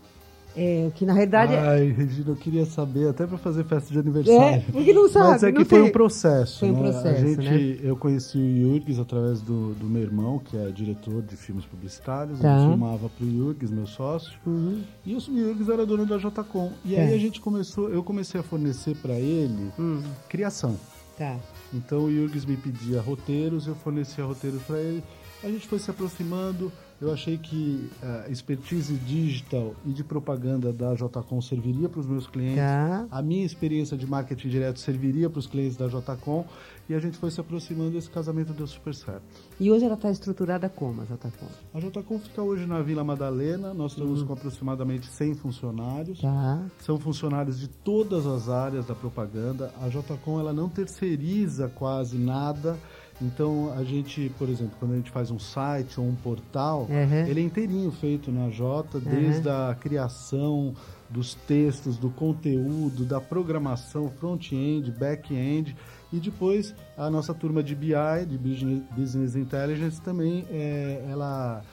é, 0.57 0.91
que 0.95 1.05
na 1.05 1.13
realidade. 1.13 1.53
É- 1.53 1.59
Ai, 1.59 1.87
Regina, 1.91 2.31
eu 2.31 2.35
queria 2.35 2.65
saber, 2.65 3.07
até 3.09 3.25
para 3.27 3.37
fazer 3.37 3.63
festa 3.65 3.93
de 3.93 3.99
aniversário. 3.99 4.39
É, 4.57 4.59
porque 4.71 4.91
não 4.93 5.07
sabe. 5.07 5.27
Mas 5.29 5.43
é 5.43 5.51
que 5.51 5.63
foi 5.63 5.81
um 5.81 5.91
processo. 5.91 6.59
Foi 6.59 6.71
um 6.71 6.73
né? 6.73 6.91
processo. 6.91 7.07
A 7.23 7.27
gente, 7.27 7.49
né? 7.49 7.79
Eu 7.83 7.95
conheci 7.95 8.37
o 8.37 8.61
Jurgs 8.73 8.99
através 8.99 9.41
do, 9.41 9.73
do 9.75 9.85
meu 9.85 10.01
irmão, 10.01 10.39
que 10.39 10.57
é 10.57 10.69
diretor 10.71 11.21
de 11.21 11.35
filmes 11.37 11.63
publicitários. 11.65 12.39
Tá. 12.39 12.57
Ele 12.59 12.67
filmava 12.69 13.07
para 13.09 13.25
o 13.25 13.29
Jurgs, 13.31 13.71
meu 13.71 13.85
sócio. 13.87 14.33
Uhum. 14.45 14.81
E 15.05 15.15
o 15.15 15.19
Jurgs 15.19 15.69
era 15.69 15.85
dono 15.85 16.05
da 16.05 16.17
JCom. 16.17 16.71
E 16.83 16.95
É. 16.95 17.01
aí 17.05 17.13
a 17.13 17.17
gente 17.19 17.39
começou, 17.39 17.89
eu 17.89 18.03
comecei 18.03 18.39
a 18.39 18.43
fornecer 18.43 18.95
para 18.97 19.13
ele 19.13 19.71
Hum, 19.79 20.01
criação. 20.27 20.75
tá. 21.17 21.35
Então 21.73 22.05
o 22.05 22.11
Jurgs 22.11 22.45
me 22.45 22.55
pedia 22.57 22.99
roteiros, 23.01 23.67
eu 23.67 23.75
fornecia 23.75 24.23
roteiros 24.23 24.61
para 24.63 24.79
ele. 24.79 25.03
A 25.43 25.47
gente 25.47 25.67
foi 25.67 25.77
se 25.79 25.91
aproximando. 25.91 26.71
Eu 26.99 27.13
achei 27.13 27.37
que 27.37 27.89
a 28.01 28.29
expertise 28.29 28.93
digital 28.95 29.75
e 29.85 29.91
de 29.91 30.03
propaganda 30.03 30.73
da 30.73 30.95
JCom 30.95 31.39
serviria 31.41 31.87
para 31.87 31.99
os 31.99 32.07
meus 32.07 32.25
clientes. 32.25 32.57
Tá. 32.57 33.05
A 33.11 33.21
minha 33.21 33.45
experiência 33.45 33.95
de 33.95 34.07
marketing 34.07 34.49
direto 34.49 34.79
serviria 34.79 35.29
para 35.29 35.39
os 35.39 35.45
clientes 35.45 35.77
da 35.77 35.87
JCom. 35.87 36.45
E 36.89 36.95
a 36.95 36.99
gente 36.99 37.17
foi 37.17 37.29
se 37.29 37.39
aproximando 37.39 37.95
e 37.95 37.97
esse 37.97 38.09
casamento 38.09 38.53
deu 38.53 38.65
super 38.65 38.95
certo. 38.95 39.21
E 39.59 39.69
hoje 39.69 39.83
ela 39.83 39.95
está 39.95 40.09
estruturada 40.09 40.69
como, 40.69 41.01
a 41.01 41.05
JCom? 41.05 41.47
A 41.73 41.79
JCom 41.79 42.17
fica 42.17 42.41
hoje 42.41 42.65
na 42.65 42.81
Vila 42.81 43.03
Madalena. 43.03 43.73
Nós 43.73 43.91
estamos 43.91 44.23
com 44.23 44.33
aproximadamente 44.33 45.05
100 45.07 45.35
funcionários. 45.35 46.21
Tá. 46.21 46.65
São 46.79 46.97
funcionários 46.97 47.59
de 47.59 47.67
todas 47.67 48.25
as 48.25 48.49
áreas 48.49 48.85
da 48.85 48.95
propaganda. 48.95 49.71
A 49.81 49.89
JCom 49.89 50.39
ela 50.39 50.53
não 50.53 50.69
terceiriza 50.69 51.67
quase 51.67 52.17
nada. 52.17 52.77
Então 53.21 53.74
a 53.74 53.83
gente, 53.83 54.31
por 54.38 54.47
exemplo, 54.47 54.74
quando 54.79 54.93
a 54.93 54.95
gente 54.97 55.09
faz 55.09 55.31
um 55.31 55.39
site 55.39 56.00
ou 56.00 56.05
um 56.07 56.15
portal, 56.15 56.88
Uhum. 56.89 57.25
ele 57.27 57.39
é 57.41 57.43
inteirinho 57.43 57.91
feito 57.91 58.31
na 58.31 58.50
J, 58.50 59.00
desde 59.00 59.50
a 59.50 59.75
criação 59.79 60.74
dos 61.09 61.33
textos, 61.33 61.97
do 61.97 62.09
conteúdo, 62.09 63.05
da 63.05 63.19
programação, 63.19 64.09
front-end, 64.19 64.91
back-end 64.91 65.75
e 66.13 66.19
depois 66.19 66.75
a 66.97 67.09
nossa 67.09 67.33
turma 67.33 67.63
de 67.63 67.74
BI, 67.74 67.93
de 68.27 68.38
Business- 68.38 68.83
Business 68.95 69.36
Intelligence, 69.36 70.00
também 70.01 70.45
é, 70.51 71.05
ela 71.09 71.63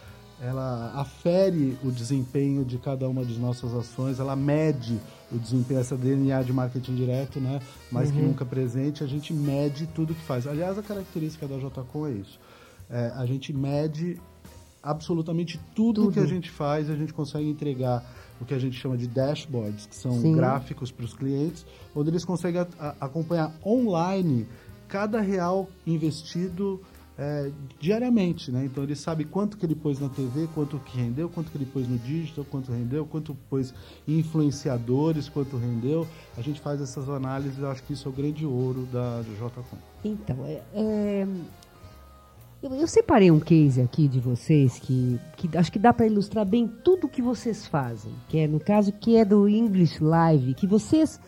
ela 0.41 0.93
afere 0.95 1.79
o 1.83 1.91
desempenho 1.91 2.65
de 2.65 2.79
cada 2.79 3.09
uma 3.09 3.25
de 3.25 3.39
nossas 3.39 3.73
ações, 3.75 4.19
ela 4.19 4.35
mede 4.35 4.99
o 5.33 5.39
desempenho, 5.39 5.81
essa 5.81 5.97
DNA 5.97 6.43
de 6.43 6.53
marketing 6.53 6.95
direto, 6.95 7.41
né? 7.41 7.61
Mais 7.91 8.11
que 8.11 8.19
nunca 8.19 8.45
presente, 8.45 9.03
a 9.03 9.07
gente 9.07 9.33
mede 9.33 9.87
tudo 9.87 10.15
que 10.15 10.23
faz. 10.23 10.47
Aliás, 10.47 10.79
a 10.79 10.83
característica 10.83 11.47
da 11.47 11.57
JCom 11.57 12.07
é 12.09 12.13
isso. 12.13 12.39
É, 12.91 13.13
a 13.17 13.25
gente 13.27 13.53
mede 13.53 14.21
absolutamente 14.83 15.59
tudo, 15.75 16.03
Tudo. 16.03 16.13
que 16.13 16.21
a 16.21 16.27
gente 16.27 16.51
faz, 16.51 16.91
a 16.91 16.95
gente 16.95 17.13
consegue 17.15 17.49
entregar 17.49 18.05
o 18.39 18.45
que 18.45 18.53
a 18.53 18.59
gente 18.59 18.77
chama 18.77 18.99
de 18.99 19.07
dashboards, 19.07 19.87
que 19.87 19.97
são 19.97 20.21
Sim. 20.21 20.35
gráficos 20.35 20.93
para 20.93 21.07
os 21.07 21.15
clientes, 21.15 21.65
onde 21.97 22.11
eles 22.11 22.25
conseguem 22.25 22.67
acompanhar 23.01 23.51
online 23.65 24.47
cada 24.87 25.21
real 25.21 25.69
investido 25.87 26.83
é, 27.17 27.51
diariamente, 27.81 28.51
né? 28.51 28.65
Então 28.65 28.83
ele 28.83 28.97
sabe 28.97 29.25
quanto 29.25 29.57
que 29.57 29.65
ele 29.65 29.75
pôs 29.75 30.01
na 30.01 30.09
TV, 30.09 30.49
quanto 30.55 30.79
que 30.81 30.97
rendeu, 30.99 31.29
quanto 31.29 31.51
que 31.51 31.57
ele 31.57 31.67
pôs 31.67 31.89
no 31.89 31.97
digital, 31.99 32.45
quanto 32.45 32.73
rendeu, 32.73 33.07
quanto 33.07 33.35
pôs 33.49 33.73
em 34.07 34.19
influenciadores, 34.19 35.29
quanto 35.29 35.57
rendeu. 35.57 36.07
A 36.37 36.41
gente 36.41 36.61
faz 36.61 36.81
essas 36.81 37.09
análises, 37.09 37.59
eu 37.59 37.71
acho 37.71 37.83
que 37.85 37.93
isso 37.93 38.09
é 38.09 38.11
o 38.11 38.15
grande 38.15 38.45
ouro 38.45 38.87
da 38.93 39.23
JCom. 39.23 39.79
Então, 40.05 40.45
é, 40.45 40.63
é, 40.75 41.27
Eu, 42.61 42.75
eu 42.75 42.87
separei 42.87 43.31
um 43.31 43.39
case 43.39 43.81
aqui 43.81 44.09
de 44.09 44.19
vocês 44.19 44.79
que, 44.79 45.21
que 45.37 45.57
acho 45.57 45.71
que 45.71 45.79
dá 45.79 45.93
para 45.93 46.07
ilustrar 46.07 46.45
bem 46.45 46.67
tudo 46.67 47.09
que 47.09 47.23
vocês 47.23 47.67
fazem, 47.67 48.13
que 48.29 48.39
é 48.39 48.49
no 48.49 48.59
caso 48.59 48.91
que 48.91 49.17
é 49.17 49.25
do 49.25 49.49
English 49.49 50.03
Live, 50.03 50.55
que 50.55 50.67
vocês 50.67 51.21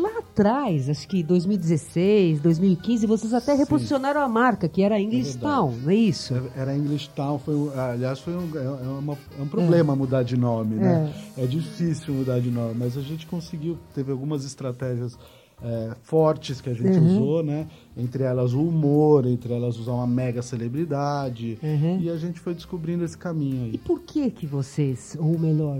lá 0.00 0.18
atrás, 0.18 0.88
acho 0.88 1.06
que 1.08 1.22
2016, 1.22 2.40
2015, 2.40 3.06
vocês 3.06 3.34
até 3.34 3.52
Sim. 3.52 3.58
reposicionaram 3.58 4.20
a 4.20 4.28
marca, 4.28 4.68
que 4.68 4.82
era 4.82 4.98
English 5.00 5.32
verdade. 5.32 5.54
Town, 5.54 5.72
não 5.82 5.90
é 5.90 5.94
isso? 5.94 6.34
Era 6.56 6.76
English 6.76 7.08
Town, 7.10 7.38
foi, 7.38 7.54
um- 7.54 7.70
aliás, 7.78 8.18
foi 8.20 8.34
um, 8.34 8.48
é, 8.56 8.64
é 8.64 8.88
uma- 8.88 9.18
é 9.38 9.42
um 9.42 9.46
problema 9.48 9.94
mudar 9.94 10.22
de 10.22 10.36
nome, 10.36 10.76
né? 10.76 11.12
É. 11.36 11.46
difícil 11.46 12.14
mudar 12.14 12.40
de 12.40 12.50
nome, 12.50 12.74
mas 12.78 12.96
a 12.96 13.02
gente 13.02 13.26
conseguiu, 13.26 13.76
teve 13.94 14.10
algumas 14.10 14.44
estratégias 14.44 15.18
é, 15.64 15.94
fortes 16.02 16.60
que 16.60 16.68
a 16.68 16.74
gente 16.74 16.98
Uhum. 16.98 17.06
usou, 17.22 17.42
né? 17.44 17.68
Entre 17.96 18.24
elas 18.24 18.52
o 18.52 18.60
humor, 18.60 19.24
entre 19.26 19.52
elas 19.54 19.78
usar 19.78 19.92
uma 19.92 20.08
mega 20.08 20.42
celebridade, 20.42 21.56
Uhum. 21.62 22.00
e 22.00 22.10
a 22.10 22.16
gente 22.16 22.40
foi 22.40 22.52
descobrindo 22.52 23.04
esse 23.04 23.16
caminho 23.16 23.66
E 23.68 23.70
aí. 23.72 23.78
por 23.78 24.00
que 24.00 24.28
que 24.30 24.44
vocês, 24.44 25.16
ou 25.20 25.38
melhor, 25.38 25.78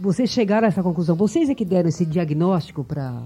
vocês 0.00 0.28
chegaram 0.28 0.66
a 0.66 0.68
essa 0.68 0.82
conclusão? 0.82 1.14
Vocês 1.14 1.48
é 1.48 1.54
que 1.54 1.64
deram 1.64 1.88
esse 1.88 2.04
diagnóstico 2.04 2.82
para 2.82 3.22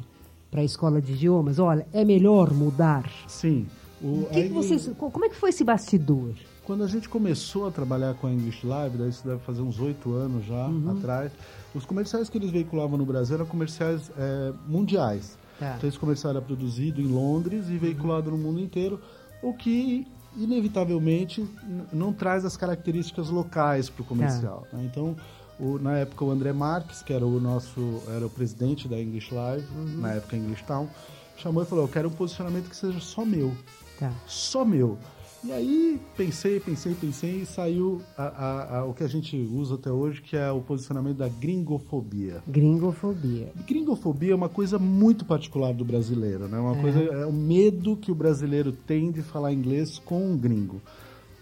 para 0.51 0.61
a 0.61 0.65
escola 0.65 1.01
de 1.01 1.13
idiomas? 1.13 1.59
Olha, 1.59 1.87
é 1.93 2.05
melhor 2.05 2.53
mudar. 2.53 3.11
Sim. 3.27 3.67
O, 4.03 4.27
que 4.27 4.35
que 4.35 4.41
English- 4.49 4.53
vocês, 4.69 4.97
co- 4.97 5.11
como 5.11 5.25
é 5.25 5.29
que 5.29 5.35
foi 5.37 5.51
esse 5.51 5.65
bastidor? 5.65 6.33
Quando 6.65 6.83
a 6.85 6.89
gente 6.89 7.09
começou 7.09 7.67
a 7.67 7.71
trabalhar 7.71 8.15
com 8.15 8.27
a 8.27 8.33
English 8.33 8.67
Live, 8.67 8.99
daí 8.99 9.09
isso 9.09 9.27
deve 9.27 9.41
fazer 9.41 9.63
uns 9.63 9.79
oito 9.81 10.13
anos 10.13 10.45
já 10.45 10.67
Uhum. 10.67 10.97
atrás, 10.99 11.33
os 11.75 11.85
comerciais 11.87 12.29
que 12.29 12.37
eles 12.37 12.51
veiculavam 12.51 12.99
no 12.99 13.07
Brasil 13.07 13.37
eram 13.37 13.47
comerciais 13.47 14.11
é, 14.19 14.53
mundiais. 14.67 15.39
Tá. 15.59 15.75
Então 15.77 15.89
esse 15.89 15.99
comercial 15.99 16.33
era 16.33 16.43
produzido 16.43 17.01
em 17.01 17.07
Londres 17.07 17.69
e 17.71 17.79
veiculado 17.79 18.31
no 18.31 18.37
mundo 18.37 18.61
inteiro, 18.61 19.01
o 19.43 19.55
que 19.55 20.07
inevitavelmente 20.37 21.47
não 21.93 22.13
traz 22.13 22.45
as 22.45 22.57
características 22.57 23.31
locais 23.31 23.89
para 23.89 24.03
o 24.03 24.05
comercial. 24.05 24.67
né? 24.73 24.85
Então, 24.85 25.17
o- 25.59 25.79
na 25.79 25.99
época 25.99 26.25
o 26.25 26.31
André 26.31 26.53
Marques, 26.53 27.03
que 27.03 27.13
era 27.13 27.27
o 27.27 27.41
nosso, 27.41 28.03
era 28.09 28.27
o 28.27 28.31
presidente 28.31 28.87
da 28.89 29.01
English 29.01 29.33
Live, 29.35 29.67
na 29.99 30.13
época 30.15 30.37
English 30.37 30.65
Town, 30.65 30.89
chamou 31.37 31.63
e 31.63 31.67
falou: 31.67 31.85
"Eu 31.85 31.89
quero 31.89 32.09
um 32.09 32.13
posicionamento 32.13 32.69
que 32.69 32.77
seja 32.77 33.01
só 33.01 33.25
meu" 33.25 33.53
Tá. 33.99 34.13
só 34.27 34.65
meu. 34.65 34.99
E 35.45 35.53
aí 35.53 36.01
pensei, 36.17 36.59
pensei, 36.59 36.93
pensei 36.95 37.43
e 37.43 37.47
saiu 37.47 38.03
a- 38.19 38.25
a- 38.25 38.79
a- 38.79 38.85
o 38.85 38.93
que 38.93 39.05
a 39.05 39.09
gente 39.09 39.37
usa 39.37 39.77
até 39.77 39.91
hoje, 39.93 40.21
que 40.21 40.37
é 40.37 40.51
o 40.51 40.61
posicionamento 40.61 41.19
da 41.19 41.29
gringofobia. 41.29 42.43
Gringofobia. 42.49 43.53
Gringofobia 43.67 44.33
é 44.33 44.35
uma 44.35 44.49
coisa 44.49 44.79
muito 44.79 45.25
particular 45.25 45.73
do 45.73 45.85
brasileiro, 45.85 46.49
né? 46.49 46.59
Uma 46.59 46.75
coisa 46.77 46.99
é 47.01 47.25
o 47.27 47.33
medo 47.33 47.97
que 47.97 48.11
o 48.11 48.15
brasileiro 48.15 48.73
tem 48.73 49.13
de 49.13 49.23
falar 49.23 49.53
inglês 49.53 49.99
com 49.99 50.33
um 50.33 50.37
gringo. 50.37 50.81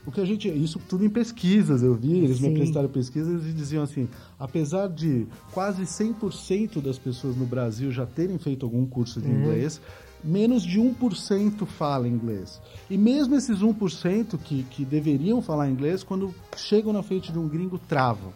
O 0.07 0.13
que 0.13 0.21
a 0.21 0.25
gente, 0.25 0.49
isso 0.49 0.79
tudo 0.89 1.05
em 1.05 1.11
pesquisas, 1.11 1.83
eu 1.83 1.95
vi, 1.95 2.19
eles 2.19 2.37
Sim. 2.37 2.49
me 2.49 2.55
apresentaram 2.55 2.89
pesquisas 2.89 3.47
e 3.47 3.53
diziam 3.53 3.83
assim, 3.83 4.09
apesar 4.39 4.89
de 4.89 5.27
quase 5.53 5.83
100% 5.83 6.83
das 6.83 6.99
pessoas 6.99 7.37
no 7.37 7.47
Brasil 7.47 7.91
já 7.91 8.05
terem 8.05 8.39
feito 8.39 8.67
algum 8.67 8.85
curso 8.85 9.21
de 9.21 9.29
inglês, 9.29 9.81
menos 10.23 10.63
de 10.63 10.79
1% 10.81 11.67
fala 11.67 12.09
inglês. 12.09 12.61
E 12.91 12.99
mesmo 12.99 13.35
esses 13.35 13.61
1% 13.61 14.39
que, 14.39 14.63
que 14.65 14.85
deveriam 14.85 15.41
falar 15.43 15.69
inglês, 15.69 16.03
quando 16.03 16.35
chegam 16.57 16.93
na 16.93 17.03
frente 17.03 17.33
de 17.33 17.39
um 17.39 17.49
gringo, 17.49 17.79
travam. 17.79 18.33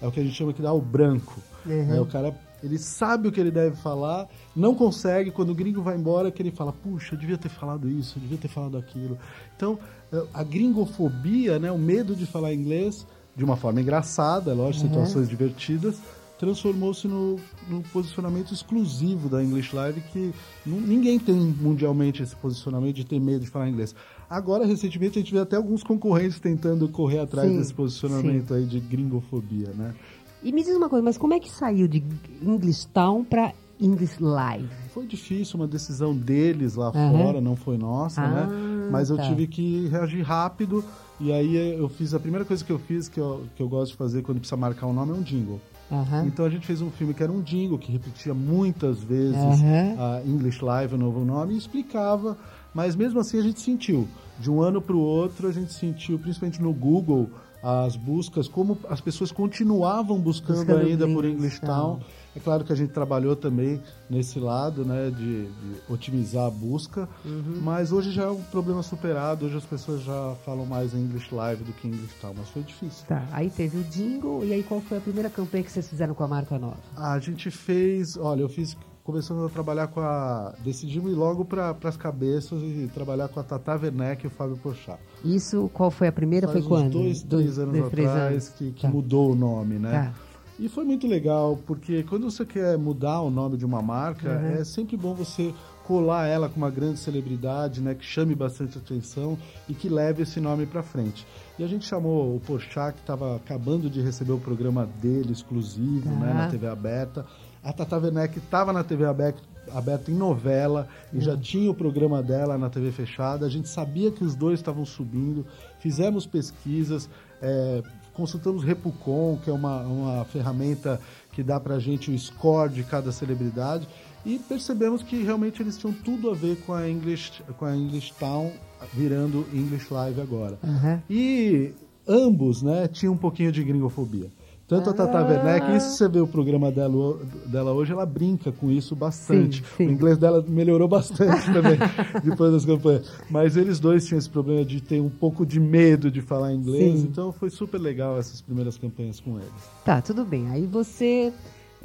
É 0.00 0.06
o 0.06 0.10
que 0.10 0.20
a 0.20 0.22
gente 0.22 0.34
chama 0.34 0.52
que 0.52 0.62
dá 0.62 0.72
o 0.72 0.80
branco. 0.80 1.40
É, 1.68 2.00
o 2.00 2.06
cara, 2.06 2.34
ele 2.62 2.78
sabe 2.78 3.28
o 3.28 3.32
que 3.32 3.40
ele 3.40 3.50
deve 3.50 3.76
falar, 3.76 4.28
não 4.54 4.74
consegue, 4.74 5.30
quando 5.30 5.50
o 5.50 5.54
gringo 5.54 5.82
vai 5.82 5.96
embora, 5.96 6.30
que 6.30 6.42
ele 6.42 6.50
fala, 6.50 6.72
puxa, 6.72 7.14
eu 7.14 7.18
devia 7.18 7.38
ter 7.38 7.48
falado 7.48 7.88
isso, 7.88 8.18
eu 8.18 8.22
devia 8.22 8.38
ter 8.38 8.48
falado 8.48 8.76
aquilo. 8.76 9.18
Então, 9.56 9.78
eh, 10.12 10.24
a 10.32 10.42
gringofobia, 10.42 11.58
né, 11.58 11.72
o 11.72 11.78
medo 11.78 12.14
de 12.14 12.26
falar 12.26 12.54
inglês, 12.54 13.06
de 13.36 13.44
uma 13.44 13.56
forma 13.56 13.80
engraçada, 13.80 14.52
é 14.52 14.54
lógico, 14.54 14.86
situações 14.86 15.28
divertidas, 15.28 15.96
transformou-se 16.42 17.06
no, 17.06 17.38
no 17.68 17.82
posicionamento 17.92 18.52
exclusivo 18.52 19.28
da 19.28 19.42
English 19.42 19.74
Live, 19.74 20.00
que 20.12 20.34
ninguém 20.66 21.16
tem 21.16 21.36
mundialmente 21.36 22.20
esse 22.20 22.34
posicionamento 22.34 22.96
de 22.96 23.06
ter 23.06 23.20
medo 23.20 23.44
de 23.44 23.50
falar 23.50 23.68
inglês. 23.68 23.94
Agora, 24.28 24.66
recentemente, 24.66 25.18
a 25.18 25.22
gente 25.22 25.32
vê 25.32 25.38
até 25.38 25.54
alguns 25.54 25.84
concorrentes 25.84 26.40
tentando 26.40 26.88
correr 26.88 27.20
atrás 27.20 27.48
Sim, 27.48 27.58
desse 27.58 27.72
posicionamento 27.72 28.52
aí 28.54 28.64
de 28.64 28.80
gringofobia, 28.80 29.68
né? 29.68 29.94
E 30.42 30.50
me 30.52 30.62
diz 30.64 30.76
uma 30.76 30.88
coisa, 30.88 31.04
mas 31.04 31.16
como 31.16 31.34
é 31.34 31.38
que 31.38 31.50
saiu 31.50 31.86
de 31.86 32.02
English 32.42 32.88
Town 32.88 33.24
para 33.24 33.52
English 33.80 34.20
Live? 34.20 34.68
Foi 34.92 35.06
difícil, 35.06 35.56
uma 35.56 35.68
decisão 35.68 36.14
deles 36.16 36.74
lá 36.74 36.88
Aham. 36.88 37.10
fora, 37.10 37.40
não 37.40 37.54
foi 37.54 37.78
nossa, 37.78 38.20
Ah, 38.20 38.28
né? 38.28 38.50
Mas 38.90 39.08
eu 39.08 39.16
tá. 39.16 39.22
tive 39.22 39.46
que 39.46 39.86
reagir 39.88 40.22
rápido 40.22 40.84
e 41.20 41.32
aí 41.32 41.78
eu 41.78 41.88
fiz, 41.88 42.12
a 42.12 42.18
primeira 42.20 42.44
coisa 42.44 42.64
que 42.64 42.72
eu 42.72 42.78
fiz, 42.78 43.08
que 43.08 43.20
eu, 43.20 43.44
que 43.54 43.62
eu 43.62 43.68
gosto 43.68 43.92
de 43.92 43.96
fazer 43.98 44.22
quando 44.22 44.38
precisa 44.38 44.56
marcar 44.56 44.86
um 44.88 44.92
nome, 44.92 45.12
é 45.12 45.14
um 45.14 45.22
jingle. 45.22 45.60
Aham. 45.90 46.26
Então 46.26 46.44
a 46.44 46.50
gente 46.50 46.66
fez 46.66 46.82
um 46.82 46.90
filme 46.90 47.14
que 47.14 47.22
era 47.22 47.30
um 47.30 47.40
jingle, 47.40 47.78
que 47.78 47.92
repetia 47.92 48.34
muitas 48.34 49.00
vezes 49.02 49.62
Aham. 49.62 49.94
a 49.96 50.22
English 50.26 50.64
Live, 50.64 50.94
o 50.94 50.98
novo 50.98 51.24
nome, 51.24 51.54
e 51.54 51.58
explicava, 51.58 52.36
mas 52.74 52.96
mesmo 52.96 53.20
assim 53.20 53.38
a 53.38 53.42
gente 53.42 53.60
sentiu. 53.60 54.08
De 54.40 54.50
um 54.50 54.60
ano 54.60 54.82
para 54.82 54.96
o 54.96 55.00
outro, 55.00 55.46
a 55.46 55.52
gente 55.52 55.72
sentiu, 55.72 56.18
principalmente 56.18 56.60
no 56.60 56.72
Google, 56.72 57.30
as 57.62 57.94
buscas, 57.94 58.48
como 58.48 58.76
as 58.88 59.00
pessoas 59.00 59.30
continuavam 59.30 60.18
buscando, 60.20 60.56
Buscando 60.58 60.86
ainda 60.86 61.06
por 61.06 61.24
English 61.24 61.60
Town. 61.60 62.00
É 62.34 62.40
claro 62.40 62.64
que 62.64 62.72
a 62.72 62.76
gente 62.76 62.92
trabalhou 62.92 63.36
também 63.36 63.80
nesse 64.08 64.40
lado, 64.40 64.84
né, 64.84 65.10
de, 65.10 65.44
de 65.46 65.76
otimizar 65.88 66.46
a 66.46 66.50
busca, 66.50 67.08
Uhum. 67.24 67.60
mas 67.62 67.92
hoje 67.92 68.10
já 68.10 68.24
é 68.24 68.30
um 68.30 68.40
problema 68.42 68.82
superado, 68.82 69.44
hoje 69.46 69.58
as 69.58 69.64
pessoas 69.64 70.02
já 70.02 70.34
falam 70.44 70.64
mais 70.66 70.94
em 70.94 71.00
English 71.04 71.32
Live 71.32 71.62
do 71.62 71.72
que 71.74 71.86
English 71.88 72.14
Town, 72.20 72.32
mas 72.36 72.48
foi 72.48 72.62
difícil. 72.62 73.06
Tá, 73.06 73.22
aí 73.32 73.50
teve 73.50 73.76
o 73.78 73.84
jingle, 73.84 74.44
e 74.44 74.52
aí 74.54 74.62
qual 74.62 74.80
foi 74.80 74.96
a 74.98 75.00
primeira 75.00 75.28
campanha 75.30 75.62
que 75.62 75.70
vocês 75.70 75.86
fizeram 75.88 76.14
com 76.14 76.24
a 76.24 76.28
marca 76.28 76.58
nova? 76.58 76.78
A 76.96 77.18
gente 77.18 77.50
fez, 77.50 78.16
olha, 78.16 78.40
eu 78.40 78.48
fiz, 78.48 78.76
começamos 79.04 79.44
a 79.44 79.48
trabalhar 79.48 79.88
com 79.88 80.00
a, 80.00 80.54
decidimos 80.64 81.10
ir 81.12 81.14
logo 81.14 81.44
para 81.44 81.76
as 81.84 81.96
cabeças 81.96 82.62
e 82.62 82.88
trabalhar 82.94 83.28
com 83.28 83.40
a 83.40 83.42
Tata 83.42 83.74
Werneck 83.76 84.24
e 84.24 84.26
o 84.28 84.30
Fábio 84.30 84.56
Porchat. 84.56 84.98
Isso, 85.24 85.70
qual 85.74 85.90
foi 85.90 86.08
a 86.08 86.12
primeira? 86.12 86.46
Faz 86.48 86.60
foi 86.64 86.68
quando? 86.68 86.90
dois, 86.92 87.22
três 87.22 87.58
anos 87.58 87.78
dois, 87.78 87.90
três 87.90 88.08
atrás 88.08 88.32
anos. 88.32 88.48
que, 88.50 88.70
que 88.72 88.82
Tá. 88.82 88.88
mudou 88.88 89.32
o 89.32 89.34
nome, 89.34 89.78
né? 89.78 89.90
Tá. 90.14 90.32
E 90.58 90.68
foi 90.68 90.84
muito 90.84 91.06
legal, 91.08 91.58
porque 91.66 92.04
quando 92.04 92.30
você 92.30 92.44
quer 92.44 92.78
mudar 92.78 93.20
o 93.22 93.30
nome 93.30 93.56
de 93.56 93.64
uma 93.64 93.82
marca, 93.82 94.28
Uhum. 94.30 94.60
é 94.60 94.64
sempre 94.64 94.96
bom 94.96 95.14
você 95.14 95.52
colar 95.84 96.28
ela 96.28 96.48
com 96.48 96.56
uma 96.56 96.70
grande 96.70 97.00
celebridade, 97.00 97.80
né, 97.80 97.94
que 97.96 98.04
chame 98.04 98.34
bastante 98.36 98.78
atenção 98.78 99.36
e 99.68 99.74
que 99.74 99.88
leve 99.88 100.22
esse 100.22 100.38
nome 100.38 100.64
para 100.64 100.80
frente. 100.82 101.26
E 101.58 101.64
a 101.64 101.66
gente 101.66 101.84
chamou 101.86 102.36
o 102.36 102.40
Porchat, 102.40 102.94
que 102.94 103.00
estava 103.00 103.34
acabando 103.34 103.90
de 103.90 104.00
receber 104.00 104.30
o 104.32 104.38
programa 104.38 104.88
dele 105.00 105.32
exclusivo, 105.32 106.04
Tá. 106.08 106.10
né, 106.10 106.32
na 106.34 106.48
TV 106.48 106.68
aberta. 106.68 107.26
A 107.62 107.72
Tata 107.72 107.96
Werneck 107.96 108.38
estava 108.38 108.72
na 108.72 108.82
TV 108.82 109.04
aberta, 109.04 109.40
aberta 109.72 110.10
em 110.10 110.14
novela 110.14 110.88
e 111.12 111.20
já 111.20 111.36
tinha 111.36 111.70
o 111.70 111.74
programa 111.74 112.22
dela 112.22 112.58
na 112.58 112.68
TV 112.68 112.90
fechada. 112.90 113.46
A 113.46 113.48
gente 113.48 113.68
sabia 113.68 114.10
que 114.10 114.24
os 114.24 114.34
dois 114.34 114.58
estavam 114.58 114.84
subindo, 114.84 115.46
fizemos 115.78 116.26
pesquisas, 116.26 117.08
é, 117.40 117.82
consultamos 118.12 118.64
Repucon, 118.64 119.38
que 119.42 119.50
é 119.50 119.52
uma, 119.52 119.80
uma 119.82 120.24
ferramenta 120.24 121.00
que 121.32 121.42
dá 121.42 121.60
pra 121.60 121.78
gente 121.78 122.10
o 122.10 122.18
score 122.18 122.72
de 122.72 122.82
cada 122.82 123.12
celebridade 123.12 123.88
e 124.24 124.38
percebemos 124.38 125.02
que 125.02 125.22
realmente 125.22 125.62
eles 125.62 125.76
tinham 125.76 125.92
tudo 125.92 126.30
a 126.30 126.34
ver 126.34 126.56
com 126.64 126.72
a 126.72 126.88
English, 126.88 127.42
com 127.58 127.64
a 127.64 127.76
English 127.76 128.12
Town 128.18 128.52
virando 128.92 129.46
English 129.52 129.92
Live 129.92 130.20
agora. 130.20 130.58
Aham. 130.62 131.02
E 131.08 131.72
ambos, 132.06 132.62
né, 132.62 132.88
tinham 132.88 133.14
um 133.14 133.18
pouquinho 133.18 133.52
de 133.52 133.62
gringofobia. 133.62 134.28
Tanto 134.72 134.88
a 134.88 134.92
Tata 134.94 135.18
Ah. 135.18 135.26
Werneck, 135.28 135.76
isso 135.76 135.90
você 135.96 136.08
vê 136.08 136.18
o 136.20 136.26
programa 136.26 136.72
dela, 136.72 137.18
dela 137.44 137.72
hoje, 137.72 137.92
ela 137.92 138.06
brinca 138.06 138.50
com 138.50 138.70
isso 138.70 138.96
bastante. 138.96 139.58
Sim, 139.58 139.64
sim. 139.76 139.86
O 139.88 139.90
inglês 139.90 140.16
dela 140.16 140.42
melhorou 140.48 140.88
bastante 140.88 141.44
também 141.52 141.78
depois 142.24 142.52
das 142.52 142.64
campanhas. 142.64 143.06
Mas 143.30 143.56
eles 143.56 143.78
dois 143.78 144.06
tinham 144.06 144.18
esse 144.18 144.30
problema 144.30 144.64
de 144.64 144.80
ter 144.80 144.98
um 145.00 145.10
pouco 145.10 145.44
de 145.44 145.60
medo 145.60 146.10
de 146.10 146.22
falar 146.22 146.54
inglês, 146.54 147.00
Sim. 147.00 147.06
então 147.10 147.32
foi 147.32 147.50
super 147.50 147.78
legal 147.78 148.18
essas 148.18 148.40
primeiras 148.40 148.78
campanhas 148.78 149.20
com 149.20 149.32
eles. 149.36 149.52
Tá, 149.84 150.00
tudo 150.00 150.24
bem. 150.24 150.48
Aí 150.48 150.66
você. 150.66 151.32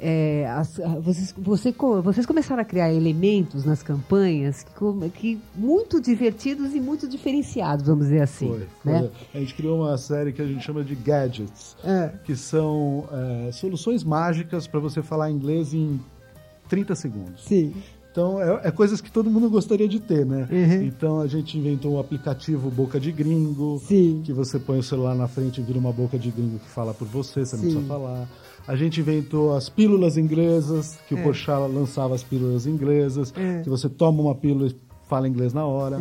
É, 0.00 0.46
as- 0.50 0.80
vocês, 1.02 1.34
você 1.36 1.74
vocês 2.02 2.24
começaram 2.26 2.62
a 2.62 2.64
criar 2.64 2.92
elementos 2.92 3.64
nas 3.64 3.82
campanhas 3.82 4.62
que, 4.64 5.10
que 5.10 5.40
muito 5.54 6.00
divertidos 6.00 6.74
e 6.74 6.80
muito 6.80 7.08
diferenciados, 7.08 7.86
vamos 7.86 8.06
dizer 8.06 8.22
assim. 8.22 8.48
Foi, 8.48 8.66
foi. 8.82 8.92
né? 8.92 9.10
A 9.34 9.38
gente 9.38 9.54
criou 9.54 9.80
uma 9.82 9.96
série 9.98 10.32
que 10.32 10.40
a 10.42 10.46
gente 10.46 10.64
chama 10.64 10.82
de 10.84 10.94
Gadgets, 10.94 11.76
É. 11.84 12.10
que 12.24 12.34
são 12.36 13.04
é, 13.46 13.52
soluções 13.52 14.04
mágicas 14.04 14.66
para 14.66 14.80
você 14.80 15.02
falar 15.02 15.30
inglês 15.30 15.74
em 15.74 16.00
30 16.68 16.94
segundos. 16.94 17.44
Sim. 17.44 17.72
Então, 18.10 18.40
é, 18.42 18.68
é 18.68 18.70
coisas 18.70 19.00
que 19.00 19.12
todo 19.12 19.30
mundo 19.30 19.48
gostaria 19.48 19.86
de 19.86 20.00
ter, 20.00 20.26
né? 20.26 20.48
Uhum. 20.50 20.82
Então, 20.82 21.20
a 21.20 21.26
gente 21.28 21.56
inventou 21.56 21.92
o 21.94 21.98
aplicativo 22.00 22.68
Boca 22.70 22.98
de 22.98 23.12
Gringo, 23.12 23.80
Sim. 23.86 24.22
que 24.24 24.32
você 24.32 24.58
põe 24.58 24.78
o 24.78 24.82
celular 24.82 25.14
na 25.14 25.28
frente 25.28 25.60
e 25.60 25.64
vira 25.64 25.78
uma 25.78 25.92
boca 25.92 26.18
de 26.18 26.30
gringo 26.30 26.58
que 26.58 26.68
fala 26.68 26.92
por 26.92 27.06
você, 27.06 27.44
você 27.44 27.54
não 27.56 27.62
Sim. 27.64 27.70
precisa 27.70 27.86
falar. 27.86 28.26
A 28.68 28.76
gente 28.76 29.00
inventou 29.00 29.56
as 29.56 29.68
pílulas 29.70 30.16
inglesas, 30.18 30.98
que 31.08 31.14
É. 31.14 31.18
o 31.18 31.22
Porchat 31.22 31.58
lançava 31.72 32.14
as 32.14 32.22
pílulas 32.22 32.66
inglesas, 32.66 33.32
É. 33.34 33.62
que 33.62 33.68
você 33.70 33.88
toma 33.88 34.20
uma 34.22 34.34
pílula 34.34 34.68
e 34.68 34.76
fala 35.08 35.26
inglês 35.26 35.54
na 35.54 35.64
hora. 35.66 35.98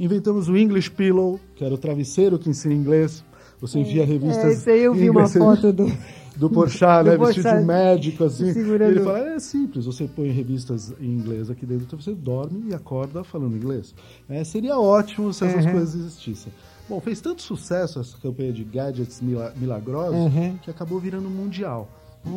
Inventamos 0.00 0.48
o 0.48 0.56
English 0.56 0.90
Pillow, 0.90 1.38
que 1.54 1.64
era 1.64 1.72
o 1.72 1.78
travesseiro 1.78 2.36
que 2.38 2.50
ensina 2.50 2.74
inglês. 2.74 3.24
Você 3.60 3.78
envia 3.78 4.04
revistas. 4.04 4.44
É, 4.44 4.52
isso 4.52 4.70
aí 4.70 4.82
eu 4.82 4.94
vi 4.94 5.08
uma 5.10 5.26
foto 5.28 5.72
do. 5.72 5.86
do 6.36 6.48
Porchat, 6.50 7.02
Do 7.04 7.10
né? 7.10 7.16
Vestido 7.16 7.42
Porchat 7.42 7.60
de 7.60 7.66
médico, 7.66 8.24
assim. 8.24 8.50
segurando- 8.54 8.90
Ele 8.92 9.00
fala, 9.00 9.18
é 9.34 9.38
simples, 9.40 9.84
você 9.86 10.06
põe 10.06 10.30
revistas 10.30 10.92
em 11.00 11.06
inglês 11.12 11.50
aqui 11.50 11.66
dentro, 11.66 11.84
então 11.86 12.00
você 12.00 12.14
dorme 12.14 12.68
e 12.70 12.74
acorda 12.74 13.24
falando 13.24 13.56
inglês. 13.56 13.92
É, 14.28 14.42
seria 14.44 14.78
ótimo 14.78 15.32
se 15.32 15.44
essas 15.44 15.64
Uhum. 15.64 15.72
coisas 15.72 15.94
existissem. 15.96 16.52
Bom, 16.88 17.00
fez 17.00 17.20
tanto 17.20 17.42
sucesso 17.42 17.98
essa 18.00 18.16
campanha 18.18 18.52
de 18.52 18.62
gadgets 18.64 19.20
mila- 19.20 19.52
milagrosos 19.56 20.14
Uhum. 20.14 20.56
que 20.62 20.70
acabou 20.70 20.98
virando 21.00 21.28
mundial. 21.28 21.88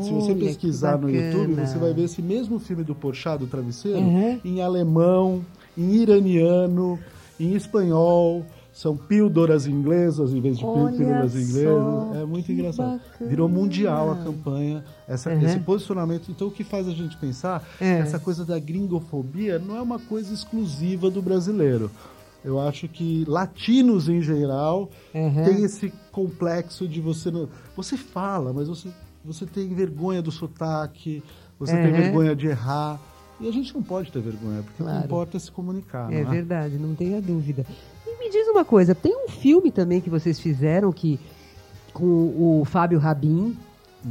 Se 0.03 0.11
você 0.11 0.33
pesquisar 0.35 0.97
no 0.97 1.09
YouTube, 1.09 1.53
você 1.55 1.77
vai 1.77 1.93
ver 1.93 2.03
esse 2.03 2.21
mesmo 2.21 2.59
filme 2.59 2.83
do 2.83 2.95
Porchat, 2.95 3.39
do 3.39 3.47
Travesseiro, 3.47 3.99
Uhum. 3.99 4.39
em 4.43 4.61
alemão, 4.61 5.41
em 5.77 5.95
iraniano, 5.95 6.99
em 7.39 7.53
espanhol. 7.55 8.45
São 8.73 8.95
píldoras 8.95 9.67
inglesas 9.67 10.31
em 10.33 10.39
vez 10.39 10.57
de 10.57 10.63
Olha 10.63 10.95
só, 10.95 11.37
inglesas. 11.37 12.15
É 12.21 12.25
muito 12.25 12.49
engraçado. 12.51 12.99
bacana. 13.01 13.29
Virou 13.29 13.49
mundial 13.49 14.11
a 14.11 14.15
campanha, 14.23 14.85
essa- 15.07 15.29
Uhum. 15.29 15.41
esse 15.41 15.59
posicionamento. 15.59 16.31
Então, 16.31 16.47
o 16.47 16.51
que 16.51 16.63
faz 16.63 16.87
a 16.87 16.91
gente 16.91 17.17
pensar 17.17 17.67
É. 17.81 17.99
essa 17.99 18.17
coisa 18.17 18.45
da 18.45 18.57
gringofobia 18.57 19.59
não 19.59 19.75
é 19.75 19.81
uma 19.81 19.99
coisa 19.99 20.33
exclusiva 20.33 21.09
do 21.11 21.21
brasileiro. 21.21 21.91
Eu 22.45 22.59
acho 22.61 22.87
que 22.87 23.25
latinos 23.27 24.07
em 24.07 24.21
geral 24.21 24.89
Uhum. 25.13 25.43
têm 25.43 25.63
esse 25.65 25.91
complexo 26.11 26.87
de 26.87 27.01
você 27.01 27.29
não. 27.29 27.49
Você 27.75 27.97
fala, 27.97 28.53
mas 28.53 28.69
você, 28.69 28.87
você 29.23 29.45
tem 29.45 29.67
vergonha 29.73 30.21
do 30.21 30.31
sotaque, 30.31 31.23
você 31.59 31.73
tem 31.75 31.87
Uhum. 31.91 31.91
vergonha 32.01 32.35
de 32.35 32.47
errar. 32.47 32.99
E 33.39 33.47
a 33.47 33.51
gente 33.51 33.73
não 33.73 33.81
pode 33.81 34.11
ter 34.11 34.19
vergonha, 34.21 34.61
porque 34.63 34.83
o 34.83 34.85
Claro. 34.85 34.99
que 34.99 35.05
importa 35.05 35.37
é 35.37 35.39
se 35.39 35.51
comunicar. 35.51 36.11
É 36.13 36.21
é? 36.21 36.23
verdade, 36.23 36.77
não 36.77 36.93
tenha 36.93 37.19
dúvida. 37.21 37.65
E 38.05 38.19
me 38.19 38.29
diz 38.29 38.47
uma 38.47 38.63
coisa, 38.63 38.93
tem 38.93 39.15
um 39.15 39.29
filme 39.29 39.71
também 39.71 39.99
que 39.99 40.09
vocês 40.09 40.39
fizeram 40.39 40.91
que 40.91 41.19
com 41.93 42.05
o 42.05 42.63
Fábio 42.65 42.99
Rabin, 42.99 43.57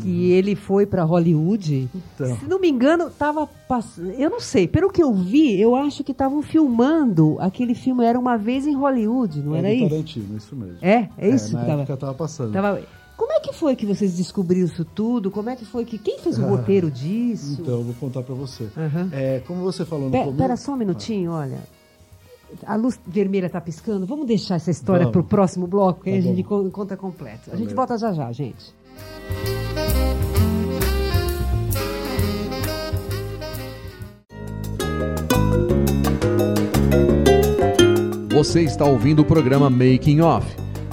que 0.02 0.30
ele 0.30 0.54
foi 0.54 0.86
para 0.86 1.02
Hollywood. 1.02 1.88
Uhum. 1.94 2.00
Então. 2.14 2.36
Se 2.38 2.44
não 2.46 2.60
me 2.60 2.68
engano, 2.68 3.10
tava 3.10 3.46
passando, 3.46 4.10
eu 4.12 4.30
não 4.30 4.38
sei, 4.40 4.68
pelo 4.68 4.88
que 4.90 5.02
eu 5.02 5.12
vi, 5.12 5.60
eu 5.60 5.74
acho 5.74 6.04
que 6.04 6.12
estavam 6.12 6.42
filmando 6.42 7.36
aquele 7.40 7.74
filme 7.74 8.04
era 8.04 8.18
uma 8.18 8.36
vez 8.36 8.66
em 8.66 8.74
Hollywood, 8.74 9.40
não 9.42 9.54
É 9.56 9.58
era 9.58 9.68
do 9.68 9.74
isso? 9.74 9.88
Tarantino, 9.88 10.36
isso 10.36 10.56
mesmo. 10.56 10.78
É, 10.82 11.08
é 11.18 11.28
isso 11.28 11.52
na 11.54 11.60
que 11.60 11.66
tava. 11.66 11.82
época 11.82 11.96
tava 11.96 12.14
passando. 12.14 12.52
tava- 12.52 12.80
Como 13.20 13.32
é 13.34 13.40
que 13.40 13.52
foi 13.52 13.76
que 13.76 13.84
vocês 13.84 14.16
descobriram 14.16 14.64
isso 14.64 14.82
tudo? 14.82 15.30
Como 15.30 15.50
é 15.50 15.54
que 15.54 15.66
foi 15.66 15.84
que 15.84 15.98
quem 15.98 16.18
fez 16.20 16.38
o 16.38 16.42
roteiro 16.46 16.90
disso? 16.90 17.58
Então, 17.60 17.74
eu 17.74 17.82
vou 17.84 17.92
contar 18.00 18.22
pra 18.22 18.34
você. 18.34 18.66
Aham. 18.74 19.10
É, 19.12 19.40
como 19.46 19.60
você 19.60 19.84
falou 19.84 20.06
no 20.06 20.10
Pe- 20.10 20.20
começo... 20.20 20.38
Pera 20.38 20.56
só 20.56 20.72
um 20.72 20.76
minutinho, 20.76 21.32
olha. 21.32 21.58
A 22.66 22.76
luz 22.76 22.98
vermelha 23.06 23.50
tá 23.50 23.60
piscando. 23.60 24.06
Vamos 24.06 24.26
deixar 24.26 24.54
essa 24.54 24.70
história 24.70 25.00
Vamos. 25.00 25.12
pro 25.12 25.22
próximo 25.24 25.66
bloco, 25.66 26.04
que 26.04 26.08
aí 26.08 26.16
Tá 26.22 26.30
a 26.30 26.32
gente 26.34 26.42
bom. 26.44 26.48
con- 26.62 26.70
conta 26.70 26.96
completo. 26.96 27.50
A 27.52 27.56
gente 27.56 27.74
Valeu. 27.74 27.76
volta 27.76 27.98
já 27.98 28.10
já, 28.14 28.32
gente. 28.32 28.72
Você 38.30 38.62
está 38.62 38.84
ouvindo 38.84 39.20
o 39.20 39.24
programa 39.24 39.68
Making 39.68 40.20
Off, 40.20 40.46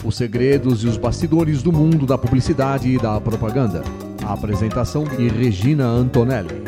os 0.07 0.15
segredos 0.15 0.85
e 0.85 0.87
os 0.87 0.97
bastidores 0.97 1.61
do 1.61 1.71
mundo 1.73 2.05
da 2.05 2.17
publicidade 2.17 2.89
e 2.89 2.97
da 2.97 3.19
propaganda. 3.19 3.83
A 4.25 4.31
apresentação 4.31 5.03
de 5.03 5.27
Regina 5.27 5.85
Antonelli. 5.85 6.63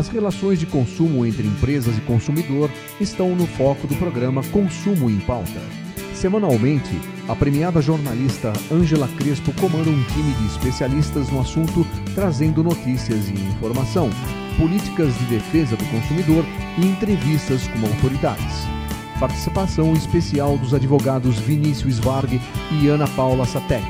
As 0.02 0.08
relações 0.08 0.60
de 0.60 0.66
consumo 0.66 1.28
entre 1.28 1.46
empresas 1.46 1.96
e 1.96 2.02
consumidor 2.02 2.72
estão 3.00 3.36
no 3.36 3.46
foco 3.46 3.86
do 3.86 3.96
programa 3.98 4.42
Consumo 4.46 5.12
em 5.12 5.20
Pauta. 5.20 5.62
Semanalmente, 6.16 7.00
a 7.28 7.36
premiada 7.36 7.80
jornalista 7.84 8.52
Ângela 8.72 9.08
Crespo 9.10 9.54
comanda 9.62 9.92
um 9.92 10.04
time 10.06 10.34
de 10.34 10.48
especialistas 10.48 11.30
no 11.30 11.40
assunto, 11.40 11.86
trazendo 12.16 12.64
notícias 12.64 13.30
e 13.30 13.34
informação, 13.34 14.10
políticas 14.58 15.16
de 15.20 15.26
defesa 15.26 15.76
do 15.76 15.86
consumidor 15.86 16.44
e 16.80 16.88
entrevistas 16.88 17.68
com 17.68 17.86
autoridades. 17.86 18.66
Participação 19.20 19.94
especial 19.94 20.58
dos 20.58 20.74
advogados 20.74 21.38
Vinícius 21.38 22.00
Varg 22.00 22.42
e 22.72 22.88
Ana 22.88 23.08
Paula 23.10 23.46
Satek. 23.46 23.86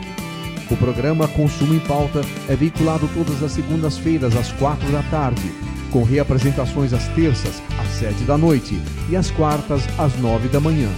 O 0.69 0.75
programa 0.75 1.25
Consumo 1.29 1.73
em 1.73 1.79
Pauta 1.79 2.19
é 2.49 2.55
veiculado 2.57 3.09
todas 3.13 3.41
as 3.41 3.53
segundas-feiras 3.53 4.35
às 4.35 4.51
quatro 4.51 4.91
da 4.91 5.03
tarde, 5.03 5.49
com 5.91 6.03
reapresentações 6.03 6.93
às 6.93 7.07
terças 7.09 7.61
às 7.79 7.87
sete 7.89 8.23
da 8.23 8.37
noite 8.37 8.81
e 9.09 9.15
às 9.15 9.29
quartas 9.29 9.83
às 9.99 10.17
nove 10.19 10.47
da 10.47 10.59
manhã, 10.59 10.89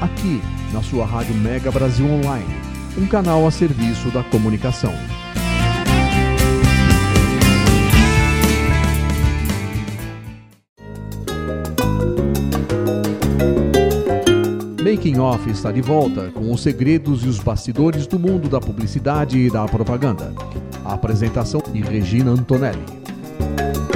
aqui 0.00 0.40
na 0.72 0.82
sua 0.82 1.04
rádio 1.04 1.34
Mega 1.34 1.70
Brasil 1.70 2.06
Online, 2.06 2.54
um 2.96 3.06
canal 3.06 3.46
a 3.46 3.50
serviço 3.50 4.08
da 4.10 4.22
comunicação. 4.22 4.92
Making 14.84 15.18
Off 15.18 15.50
está 15.50 15.72
de 15.72 15.80
volta 15.80 16.30
com 16.30 16.52
os 16.52 16.62
segredos 16.62 17.24
e 17.24 17.28
os 17.28 17.38
bastidores 17.40 18.06
do 18.06 18.18
mundo 18.18 18.48
da 18.48 18.60
publicidade 18.60 19.38
e 19.38 19.50
da 19.50 19.64
propaganda. 19.64 20.32
A 20.84 20.94
apresentação 20.94 21.62
de 21.72 21.80
Regina 21.80 22.30
Antonelli. 22.30 23.01
A 23.92 23.94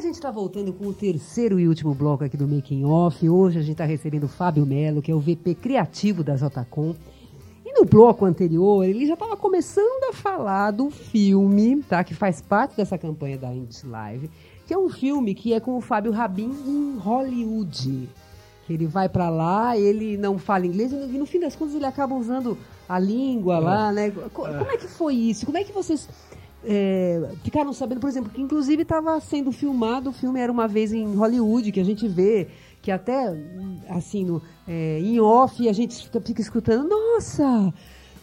gente 0.00 0.14
está 0.14 0.30
voltando 0.30 0.72
com 0.72 0.86
o 0.86 0.92
terceiro 0.92 1.58
e 1.58 1.66
último 1.66 1.94
bloco 1.94 2.22
aqui 2.22 2.36
do 2.36 2.46
Making 2.46 2.84
Off. 2.84 3.28
Hoje 3.28 3.58
a 3.58 3.62
gente 3.62 3.72
está 3.72 3.84
recebendo 3.84 4.24
o 4.24 4.28
Fábio 4.28 4.64
Melo, 4.64 5.02
que 5.02 5.10
é 5.10 5.14
o 5.14 5.20
VP 5.20 5.54
criativo 5.54 6.22
da 6.22 6.36
JCom. 6.36 6.94
E 7.64 7.72
no 7.72 7.84
bloco 7.84 8.24
anterior, 8.24 8.84
ele 8.84 9.06
já 9.06 9.14
estava 9.14 9.36
começando 9.36 10.10
a 10.10 10.12
falar 10.12 10.70
do 10.70 10.90
filme, 10.90 11.82
tá? 11.82 12.04
Que 12.04 12.14
faz 12.14 12.40
parte 12.40 12.76
dessa 12.76 12.96
campanha 12.96 13.38
da 13.38 13.52
Indus 13.52 13.82
Live, 13.84 14.30
que 14.66 14.74
é 14.74 14.78
um 14.78 14.88
filme 14.88 15.34
que 15.34 15.52
é 15.52 15.60
com 15.60 15.76
o 15.76 15.80
Fábio 15.80 16.12
Rabin 16.12 16.50
em 16.66 16.98
Hollywood. 16.98 18.08
Ele 18.68 18.86
vai 18.86 19.08
para 19.08 19.28
lá, 19.30 19.76
ele 19.76 20.16
não 20.16 20.38
fala 20.38 20.66
inglês, 20.66 20.92
e 20.92 20.96
no 21.18 21.26
fim 21.26 21.40
das 21.40 21.56
contas 21.56 21.74
ele 21.74 21.86
acaba 21.86 22.14
usando 22.14 22.56
a 22.88 22.98
língua 22.98 23.58
lá, 23.58 23.92
né? 23.92 24.10
Co- 24.10 24.42
Como 24.42 24.70
é 24.70 24.76
que 24.76 24.86
foi 24.88 25.14
isso? 25.14 25.46
Como 25.46 25.56
é 25.58 25.64
que 25.64 25.72
vocês 25.72 26.08
é, 26.64 27.30
ficaram 27.44 27.72
sabendo, 27.72 28.00
por 28.00 28.08
exemplo, 28.08 28.30
que 28.30 28.40
inclusive 28.40 28.82
estava 28.82 29.18
sendo 29.20 29.52
filmado, 29.52 30.10
o 30.10 30.12
filme 30.12 30.40
era 30.40 30.50
uma 30.52 30.66
vez 30.68 30.92
em 30.92 31.14
Hollywood, 31.14 31.70
que 31.72 31.80
a 31.80 31.84
gente 31.84 32.06
vê, 32.08 32.48
que 32.82 32.90
até 32.90 33.34
assim, 33.88 34.24
no, 34.24 34.42
é, 34.66 34.98
em 35.00 35.18
off, 35.20 35.68
a 35.68 35.72
gente 35.72 36.04
fica, 36.04 36.20
fica 36.20 36.40
escutando, 36.40 36.88
nossa, 36.88 37.72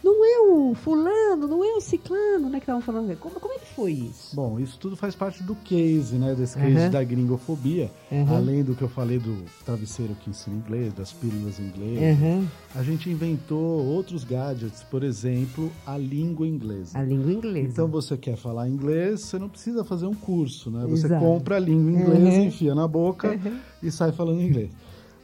não 0.06 0.24
é 0.24 0.38
o 0.52 0.74
fulano, 0.74 1.48
não 1.48 1.64
é 1.64 1.74
o 1.76 1.80
ciclano, 1.80 2.48
né, 2.48 2.58
que 2.58 2.64
estavam 2.64 2.80
falando. 2.80 3.16
Como, 3.18 3.40
como 3.40 3.54
é 3.54 3.58
que 3.58 3.66
foi 3.66 3.92
isso? 3.92 4.34
Bom, 4.36 4.60
isso 4.60 4.78
tudo 4.78 4.96
faz 4.96 5.14
parte 5.14 5.42
do 5.42 5.54
case, 5.56 6.14
né? 6.16 6.34
Desse 6.34 6.56
case 6.56 6.76
Uhum. 6.84 6.90
da 6.90 7.02
gringofobia. 7.02 7.90
Uhum. 8.10 8.36
Além 8.36 8.62
do 8.62 8.74
que 8.74 8.82
eu 8.82 8.88
falei 8.88 9.18
do 9.18 9.36
travesseiro 9.64 10.14
que 10.14 10.30
ensina 10.30 10.54
inglês, 10.56 10.92
das 10.94 11.12
pílulas 11.12 11.58
em 11.58 11.64
inglês. 11.64 12.18
Uhum. 12.20 12.46
A 12.74 12.82
gente 12.82 13.10
inventou 13.10 13.84
outros 13.84 14.22
gadgets, 14.22 14.82
por 14.84 15.02
exemplo, 15.02 15.72
a 15.84 15.96
língua 15.98 16.46
inglesa. 16.46 16.98
A 16.98 17.02
língua 17.02 17.32
inglesa. 17.32 17.68
Então 17.68 17.88
você 17.88 18.16
quer 18.16 18.36
falar 18.36 18.68
inglês, 18.68 19.22
você 19.22 19.38
não 19.38 19.48
precisa 19.48 19.84
fazer 19.84 20.06
um 20.06 20.14
curso, 20.14 20.70
né? 20.70 20.86
Você 20.88 21.06
Exato. 21.06 21.24
compra 21.24 21.56
a 21.56 21.60
língua 21.60 21.90
inglesa, 21.90 22.36
enfia 22.42 22.74
na 22.74 22.86
boca 22.86 23.38
e 23.82 23.90
sai 23.90 24.12
falando 24.12 24.40
inglês. 24.40 24.70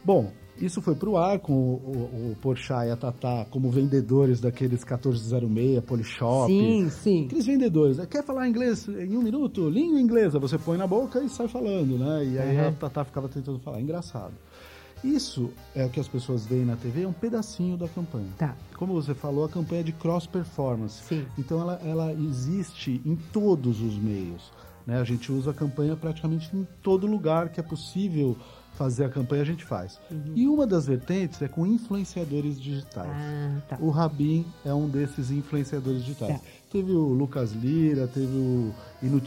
Bom, 0.03 0.31
Isso 0.63 0.81
foi 0.81 0.95
pro 0.95 1.17
ar 1.17 1.39
com 1.39 1.51
o, 1.51 1.75
o, 1.75 2.31
o 2.31 2.35
Porchat 2.41 2.87
e 2.87 2.91
a 2.91 2.95
Tatá 2.95 3.45
como 3.49 3.69
vendedores 3.69 4.39
daqueles 4.39 4.79
1406, 4.85 5.83
Polishop. 5.83 6.47
Sim, 6.47 6.89
sim. 6.89 7.25
Aqueles 7.25 7.45
vendedores, 7.45 7.97
né? 7.97 8.05
quer 8.09 8.23
falar 8.23 8.47
inglês 8.47 8.87
em 8.87 9.17
um 9.17 9.21
minuto? 9.21 9.69
Língua 9.69 9.99
inglesa, 9.99 10.39
você 10.39 10.57
põe 10.57 10.77
na 10.77 10.87
boca 10.87 11.21
e 11.21 11.27
sai 11.27 11.49
falando, 11.49 11.97
né? 11.99 12.25
E 12.25 12.39
aí 12.39 12.57
Uhum. 12.57 12.67
a 12.69 12.71
Tatá 12.71 13.03
ficava 13.03 13.27
tentando 13.27 13.59
falar. 13.59 13.81
Engraçado. 13.81 14.31
Isso 15.03 15.49
é 15.75 15.85
o 15.85 15.89
que 15.89 15.99
as 15.99 16.07
pessoas 16.07 16.45
veem 16.45 16.63
na 16.63 16.77
TV, 16.77 17.03
é 17.03 17.07
um 17.07 17.11
pedacinho 17.11 17.75
da 17.75 17.89
campanha. 17.89 18.29
Tá. 18.37 18.55
Como 18.77 18.93
você 18.93 19.13
falou, 19.13 19.43
a 19.43 19.49
campanha 19.49 19.81
é 19.81 19.83
de 19.83 19.91
cross 19.91 20.25
performance. 20.25 21.03
Sim. 21.03 21.25
Então 21.37 21.59
ela, 21.59 21.81
ela 21.83 22.13
existe 22.13 23.01
em 23.05 23.17
todos 23.33 23.81
os 23.81 23.97
meios. 23.97 24.49
Né? 24.87 24.97
A 24.97 25.03
gente 25.03 25.29
usa 25.29 25.51
a 25.51 25.53
campanha 25.53 25.97
praticamente 25.97 26.55
em 26.55 26.65
todo 26.81 27.05
lugar 27.05 27.49
que 27.49 27.59
é 27.59 27.63
possível 27.63 28.37
fazer 28.75 29.05
a 29.05 29.09
campanha, 29.09 29.41
a 29.41 29.45
gente 29.45 29.63
faz. 29.63 29.99
E 30.35 30.47
uma 30.47 30.65
das 30.65 30.85
vertentes 30.87 31.41
é 31.41 31.47
com 31.47 31.65
influenciadores 31.65 32.59
digitais. 32.59 33.09
Ah, 33.11 33.61
tá. 33.69 33.77
O 33.79 33.89
Rabin 33.89 34.45
é 34.65 34.73
um 34.73 34.89
desses 34.89 35.29
influenciadores 35.31 36.03
digitais. 36.03 36.39
Tá. 36.39 36.47
Teve 36.71 36.91
o 36.91 37.09
Lucas 37.13 37.51
Lira, 37.51 38.07
teve 38.07 38.35
o 38.35 38.73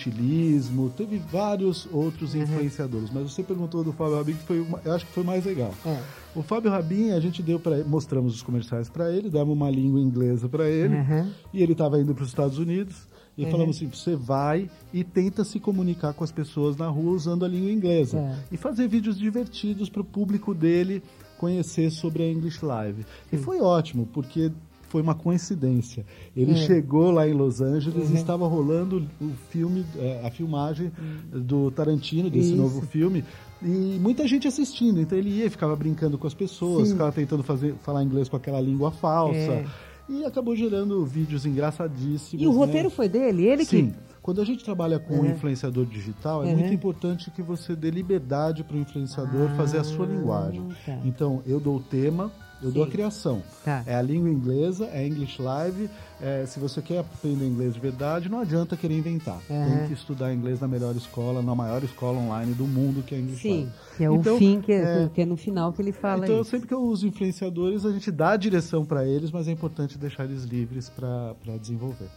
Inutilismo, 0.00 0.90
teve 0.96 1.18
vários 1.18 1.86
outros 1.92 2.34
Uhum. 2.34 2.42
influenciadores. 2.42 3.10
Mas 3.10 3.30
você 3.32 3.42
perguntou 3.42 3.82
do 3.84 3.92
Fábio 3.92 4.16
Rabin, 4.16 4.32
que 4.34 4.44
foi 4.44 4.60
uma, 4.60 4.80
eu 4.84 4.92
acho 4.92 5.06
que 5.06 5.12
foi 5.12 5.22
mais 5.24 5.44
legal. 5.44 5.72
É. 5.84 6.00
O 6.34 6.42
Fábio 6.42 6.70
Rabin, 6.70 7.10
a 7.12 7.20
gente 7.20 7.42
deu 7.42 7.58
para 7.58 7.82
mostramos 7.84 8.34
os 8.34 8.42
comerciais 8.42 8.88
para 8.88 9.10
ele, 9.10 9.30
demos 9.30 9.54
uma 9.56 9.70
língua 9.70 10.00
inglesa 10.00 10.48
para 10.48 10.68
ele, 10.68 10.94
Uhum. 10.96 11.30
e 11.52 11.62
ele 11.62 11.72
estava 11.72 12.00
indo 12.00 12.14
para 12.14 12.22
os 12.24 12.28
Estados 12.28 12.58
Unidos. 12.58 12.94
E 13.38 13.44
falamos 13.50 13.76
assim: 13.76 13.86
você 13.88 14.16
vai 14.16 14.70
e 14.92 15.04
tenta 15.04 15.44
se 15.44 15.60
comunicar 15.60 16.14
com 16.14 16.24
as 16.24 16.32
pessoas 16.32 16.76
na 16.76 16.88
rua 16.88 17.12
usando 17.12 17.44
a 17.44 17.48
língua 17.48 17.70
inglesa. 17.70 18.18
É. 18.18 18.36
E 18.52 18.56
fazer 18.56 18.88
vídeos 18.88 19.18
divertidos 19.18 19.88
para 19.90 20.00
o 20.00 20.04
público 20.04 20.54
dele 20.54 21.02
conhecer 21.38 21.90
sobre 21.90 22.22
a 22.22 22.30
English 22.30 22.64
Live. 22.64 23.04
E 23.30 23.36
foi 23.36 23.60
ótimo, 23.60 24.08
porque 24.12 24.50
foi 24.88 25.02
uma 25.02 25.14
coincidência. 25.14 26.06
Ele 26.34 26.52
É. 26.52 26.54
chegou 26.54 27.10
lá 27.10 27.28
em 27.28 27.34
Los 27.34 27.60
Angeles 27.60 28.08
Uhum. 28.08 28.14
e 28.14 28.18
estava 28.18 28.46
rolando 28.46 29.06
o 29.20 29.30
filme, 29.50 29.84
eh, 29.96 30.22
a 30.24 30.30
filmagem 30.30 30.90
do 31.30 31.70
Tarantino, 31.72 32.30
desse 32.30 32.48
Isso. 32.48 32.56
novo 32.56 32.80
filme. 32.86 33.22
E 33.62 33.98
muita 34.00 34.26
gente 34.28 34.46
assistindo, 34.46 35.00
então 35.00 35.18
ele 35.18 35.30
ia 35.30 35.50
ficava 35.50 35.74
brincando 35.76 36.16
com 36.16 36.26
as 36.26 36.34
pessoas, 36.34 36.88
Sim. 36.88 36.94
ficava 36.94 37.10
tentando 37.12 37.42
fazer, 37.42 37.74
falar 37.82 38.02
inglês 38.02 38.28
com 38.28 38.36
aquela 38.36 38.60
língua 38.60 38.90
falsa. 38.90 39.36
É. 39.38 39.66
E 40.08 40.24
acabou 40.24 40.54
gerando 40.54 41.04
vídeos 41.04 41.44
engraçadíssimos. 41.44 42.42
E 42.42 42.46
o 42.46 42.52
né? 42.52 42.56
roteiro 42.56 42.90
foi 42.90 43.08
dele? 43.08 43.44
Ele 43.46 43.64
Sim. 43.64 43.90
que. 43.90 44.06
Quando 44.22 44.40
a 44.40 44.44
gente 44.44 44.64
trabalha 44.64 44.98
com 44.98 45.14
um 45.14 45.18
Uhum. 45.20 45.26
influenciador 45.30 45.86
digital, 45.86 46.42
é 46.42 46.48
Uhum. 46.48 46.56
muito 46.56 46.74
importante 46.74 47.30
que 47.30 47.40
você 47.42 47.76
dê 47.76 47.90
liberdade 47.90 48.64
para 48.64 48.76
o 48.76 48.80
influenciador 48.80 49.48
fazer 49.56 49.78
a 49.78 49.84
sua 49.84 50.04
linguagem. 50.06 50.66
tá. 50.84 50.98
Então, 51.04 51.42
eu 51.46 51.60
dou 51.60 51.76
o 51.76 51.80
tema, 51.80 52.32
eu 52.62 52.70
dou 52.70 52.82
a 52.82 52.86
Sim. 52.86 52.92
criação. 52.92 53.42
Tá. 53.64 53.82
É 53.86 53.94
a 53.94 54.02
língua 54.02 54.28
inglesa, 54.30 54.86
é 54.86 55.06
English 55.06 55.40
Live. 55.40 55.90
é, 56.20 56.46
se 56.46 56.58
você 56.58 56.80
quer 56.80 57.00
aprender 57.00 57.44
inglês 57.46 57.74
de 57.74 57.80
verdade, 57.80 58.28
não 58.28 58.40
adianta 58.40 58.76
querer 58.76 58.96
inventar. 58.96 59.38
Uhum. 59.50 59.78
Tem 59.78 59.86
que 59.88 59.92
estudar 59.92 60.32
inglês 60.32 60.60
na 60.60 60.66
melhor 60.68 60.96
escola, 60.96 61.42
na 61.42 61.54
maior 61.54 61.82
escola 61.84 62.18
online 62.18 62.54
do 62.54 62.64
mundo, 62.64 63.02
que 63.02 63.14
é 63.14 63.18
a 63.18 63.20
English 63.20 63.42
Sim, 63.42 63.54
Live. 63.64 63.72
que 63.98 64.04
é 64.04 64.10
o 64.10 64.14
Então, 64.16 64.38
fim, 64.38 64.60
que 64.60 64.72
é, 64.72 65.04
é, 65.04 65.08
que 65.12 65.20
é 65.20 65.26
no 65.26 65.36
final 65.36 65.72
que 65.72 65.82
ele 65.82 65.92
fala 65.92 66.24
então, 66.24 66.40
isso. 66.40 66.50
sempre 66.50 66.66
que 66.68 66.74
eu 66.74 66.80
uso 66.82 67.06
influenciadores, 67.06 67.84
a 67.84 67.92
gente 67.92 68.10
dá 68.10 68.30
a 68.30 68.36
direção 68.36 68.84
para 68.84 69.04
eles, 69.06 69.30
mas 69.30 69.46
é 69.48 69.52
importante 69.52 69.98
deixar 69.98 70.24
eles 70.24 70.44
livres 70.44 70.88
para 70.88 71.34
desenvolver. 71.60 72.08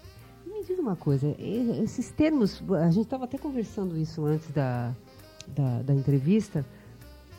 Me 0.48 0.64
diz 0.66 0.80
uma 0.80 0.96
coisa, 0.96 1.36
esses 1.40 2.10
termos, 2.12 2.64
a 2.82 2.90
gente 2.90 3.04
estava 3.06 3.26
até 3.26 3.38
conversando 3.38 3.98
isso 3.98 4.26
antes 4.26 4.50
da, 4.52 4.94
da, 5.48 5.82
da 5.82 5.94
entrevista, 5.94 6.66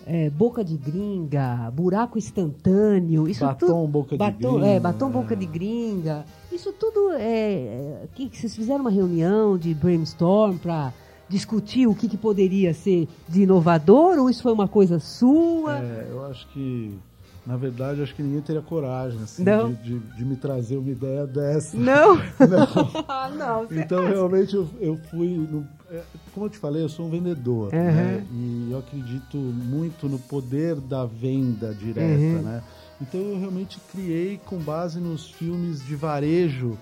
é, 0.07 0.31
boca 0.31 0.65
de 0.65 0.77
gringa, 0.77 1.71
buraco 1.73 2.19
instantâneo, 2.19 3.29
isso 3.29 3.45
Batom, 3.45 3.67
tudo... 3.67 3.87
boca 3.89 4.11
de 4.11 4.19
batom, 4.19 4.53
gringa, 4.55 4.67
É, 4.67 4.81
batom, 4.81 5.09
é. 5.09 5.11
boca 5.11 5.37
de 5.37 5.47
gringa, 5.47 6.25
isso 6.53 6.73
tudo 6.73 7.13
é... 7.13 7.53
é 7.53 8.09
que, 8.15 8.29
que 8.29 8.37
vocês 8.37 8.55
fizeram 8.55 8.81
uma 8.81 8.91
reunião 8.91 9.57
de 9.57 9.75
brainstorm 9.75 10.57
para 10.57 10.93
discutir 11.29 11.87
o 11.87 11.95
que, 11.95 12.09
que 12.09 12.17
poderia 12.17 12.75
ser 12.75 13.09
de 13.29 13.43
inovador 13.43 14.19
ou 14.19 14.29
isso 14.29 14.43
foi 14.43 14.53
uma 14.53 14.67
coisa 14.67 14.99
sua? 14.99 15.79
É, 15.79 16.09
eu 16.11 16.25
acho 16.27 16.49
que, 16.49 16.99
na 17.46 17.57
verdade, 17.57 18.03
acho 18.03 18.14
que 18.14 18.22
ninguém 18.22 18.40
teria 18.42 18.61
coragem 18.62 19.20
assim, 19.22 19.42
de, 19.44 19.74
de- 19.76 19.98
de 20.16 20.24
me 20.24 20.37
trazer 20.37 20.76
uma 20.76 20.90
ideia 20.90 21.26
dessa. 21.26 21.76
Não? 21.76 22.16
Não. 22.38 23.05
Ah, 23.09 23.31
não, 23.37 23.66
Então, 23.70 24.07
realmente, 24.07 24.55
eu, 24.55 24.68
eu 24.81 24.96
fui. 25.11 25.29
no- 25.29 25.66
é, 25.90 26.03
como 26.33 26.46
eu 26.46 26.50
te 26.50 26.59
falei, 26.59 26.83
eu 26.83 26.88
sou 26.88 27.07
um 27.07 27.11
vendedor. 27.11 27.72
Uhum. 27.72 27.79
né? 27.85 28.24
E 28.33 28.68
eu 28.70 28.79
acredito 28.79 29.37
muito 29.37 30.09
no 30.09 30.18
poder 30.18 30.76
da 30.76 31.05
venda 31.05 31.74
direta. 31.74 32.07
Uhum. 32.22 32.42
Né? 32.42 32.62
Então, 33.00 33.20
eu 33.20 33.38
realmente 33.38 33.79
criei 33.90 34.38
com 34.44 34.59
base 34.59 35.00
nos 35.00 35.31
filmes 35.31 35.85
de 35.85 35.96
varejo. 35.96 36.79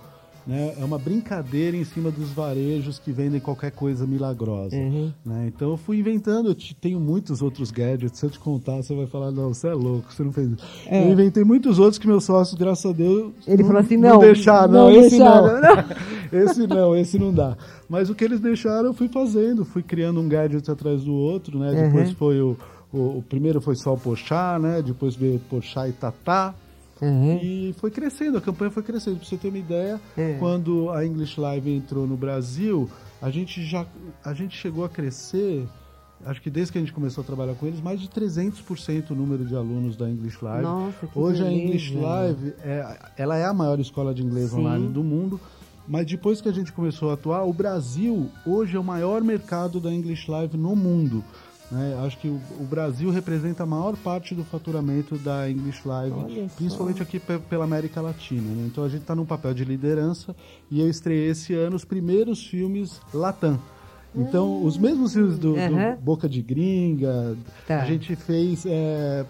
Né? 0.49 0.73
É 0.81 0.85
uma 0.85 0.99
brincadeira 0.99 1.77
em 1.77 1.85
cima 1.85 2.11
dos 2.11 2.31
varejos 2.31 2.99
que 2.99 3.13
vendem 3.13 3.39
qualquer 3.39 3.71
coisa 3.71 4.07
milagrosa. 4.07 4.75
Uhum. 4.75 5.13
né? 5.25 5.45
Então 5.55 5.69
eu 5.73 5.77
fui 5.77 5.99
inventando, 5.99 6.49
eu 6.49 6.55
te- 6.55 6.75
tenho 6.75 6.99
muitos 6.99 7.43
outros 7.43 7.71
gadgets, 7.71 8.19
se 8.19 8.25
eu 8.25 8.31
te 8.31 8.39
contar, 8.39 8.77
você 8.83 8.95
vai 8.95 9.07
falar, 9.07 9.31
não, 9.31 9.53
você 9.53 9.69
é 9.69 9.75
louco, 9.75 10.11
você 10.11 10.23
não 10.25 10.33
fez 10.33 10.53
isso. 10.53 10.65
É. 10.87 11.05
Eu 11.07 11.13
inventei 11.13 11.45
muitos 11.45 11.79
outros 11.79 11.99
que 11.99 12.07
meus 12.07 12.25
sócios, 12.25 12.59
graças 12.59 12.87
a 12.87 12.95
Deus, 12.95 13.33
Ele 13.47 13.63
falou 13.63 13.79
assim, 13.81 13.99
não 13.99 14.09
não, 14.15 14.19
deixaram, 14.21 14.73
não 14.73 14.81
não, 14.85 14.91
esse 14.91 15.11
deixaram, 15.11 15.61
não. 15.61 15.85
esse 16.41 16.67
não, 16.67 16.97
esse 16.97 17.19
não 17.19 17.35
dá. 17.35 17.55
Mas 17.87 18.09
o 18.09 18.15
que 18.15 18.25
eles 18.25 18.41
deixaram, 18.41 18.87
eu 18.87 18.95
fui 18.95 19.09
fazendo, 19.09 19.67
fui 19.67 19.83
criando 19.83 20.19
um 20.19 20.29
gadget 20.31 20.71
atrás 20.71 21.05
do 21.05 21.13
outro, 21.13 21.59
né? 21.59 21.73
Depois 21.75 22.09
Uhum. 22.09 22.15
foi 22.15 22.41
o, 22.41 22.57
o, 22.91 23.19
o 23.19 23.25
primeiro 23.29 23.61
foi 23.61 23.77
só 23.77 23.93
o 23.93 23.99
Pochá, 23.99 24.59
né? 24.59 24.81
Depois 24.81 25.15
veio 25.15 25.39
Pochá 25.51 25.87
e 25.87 25.93
Tatá. 25.93 26.55
Uhum. 27.01 27.39
E 27.43 27.75
foi 27.79 27.91
crescendo, 27.91 28.39
a 28.39 28.41
campanha 28.41 28.71
foi 28.71 28.83
crescendo. 28.83 29.17
Pra 29.19 29.27
você 29.29 29.37
ter 29.37 29.49
uma 29.49 29.59
ideia, 29.59 30.01
É. 30.17 30.37
quando 30.39 30.91
a 30.91 31.05
English 31.07 31.41
Live 31.41 31.71
entrou 31.71 32.07
no 32.07 32.17
Brasil, 32.17 32.89
a 33.23 33.31
gente 33.31 33.63
já 33.65 33.87
a 34.25 34.35
gente 34.35 34.57
chegou 34.57 34.85
a 34.85 34.89
crescer, 34.89 35.67
acho 36.27 36.43
que 36.43 36.51
desde 36.51 36.73
que 36.73 36.79
a 36.79 36.81
gente 36.81 36.93
começou 36.93 37.23
a 37.23 37.25
trabalhar 37.27 37.55
com 37.55 37.67
eles, 37.67 37.81
mais 37.81 38.01
de 38.01 38.09
300% 38.09 39.11
o 39.11 39.15
número 39.15 39.45
de 39.45 39.55
alunos 39.55 39.97
da 39.97 40.09
English 40.09 40.39
Live. 40.45 40.63
Nossa, 40.63 41.07
que 41.07 41.19
Hoje 41.19 41.41
a 41.43 41.45
beleza. 41.45 41.63
English 41.65 41.95
Live, 41.95 42.55
é, 42.65 42.99
ela 43.17 43.37
é 43.37 43.45
a 43.45 43.55
maior 43.55 43.79
escola 43.79 44.13
de 44.15 44.23
inglês 44.23 44.51
Sim. 44.51 44.59
online 44.61 44.89
do 44.89 45.03
mundo. 45.05 45.41
Mas 45.91 46.05
depois 46.07 46.41
que 46.43 46.49
a 46.51 46.53
gente 46.53 46.71
começou 46.71 47.09
a 47.11 47.15
atuar, 47.15 47.45
o 47.45 47.53
Brasil 47.53 48.29
hoje 48.45 48.77
é 48.77 48.79
o 48.79 48.85
maior 48.85 49.23
mercado 49.23 49.81
da 49.81 49.91
English 49.91 50.31
Live 50.31 50.55
no 50.57 50.77
mundo. 50.77 51.25
Né? 51.71 52.01
Acho 52.05 52.19
que 52.19 52.29
o, 52.29 52.41
o 52.61 52.65
Brasil 52.65 53.11
representa 53.11 53.63
a 53.63 53.67
maior 53.67 53.97
parte 53.97 54.35
do 54.35 54.45
faturamento 54.45 55.17
da 55.19 55.51
English 55.51 55.87
Live, 55.87 56.15
principalmente 56.57 57.03
aqui 57.03 57.19
pe- 57.19 57.39
pela 57.39 57.65
América 57.65 58.01
Latina. 58.01 58.43
né? 58.55 58.65
Então 58.67 58.85
a 58.85 58.89
gente 58.89 59.03
está 59.03 59.15
num 59.15 59.27
papel 59.27 59.53
de 59.55 59.65
liderança 59.65 60.35
e 60.71 60.81
eu 60.81 60.89
estreiei 60.89 61.31
esse 61.31 61.55
ano 61.55 61.77
os 61.77 61.85
primeiros 61.85 62.47
filmes 62.47 63.01
Latam. 63.13 63.59
Então, 64.19 64.65
os 64.65 64.77
mesmos 64.77 65.13
filmes 65.13 65.39
do, 65.39 65.53
do 65.55 65.59
Aham. 65.59 65.97
Boca 66.03 66.29
de 66.29 66.43
Gringa, 66.43 67.37
Tá. 67.67 67.83
a 67.83 67.85
gente 67.85 68.17
fez 68.17 68.65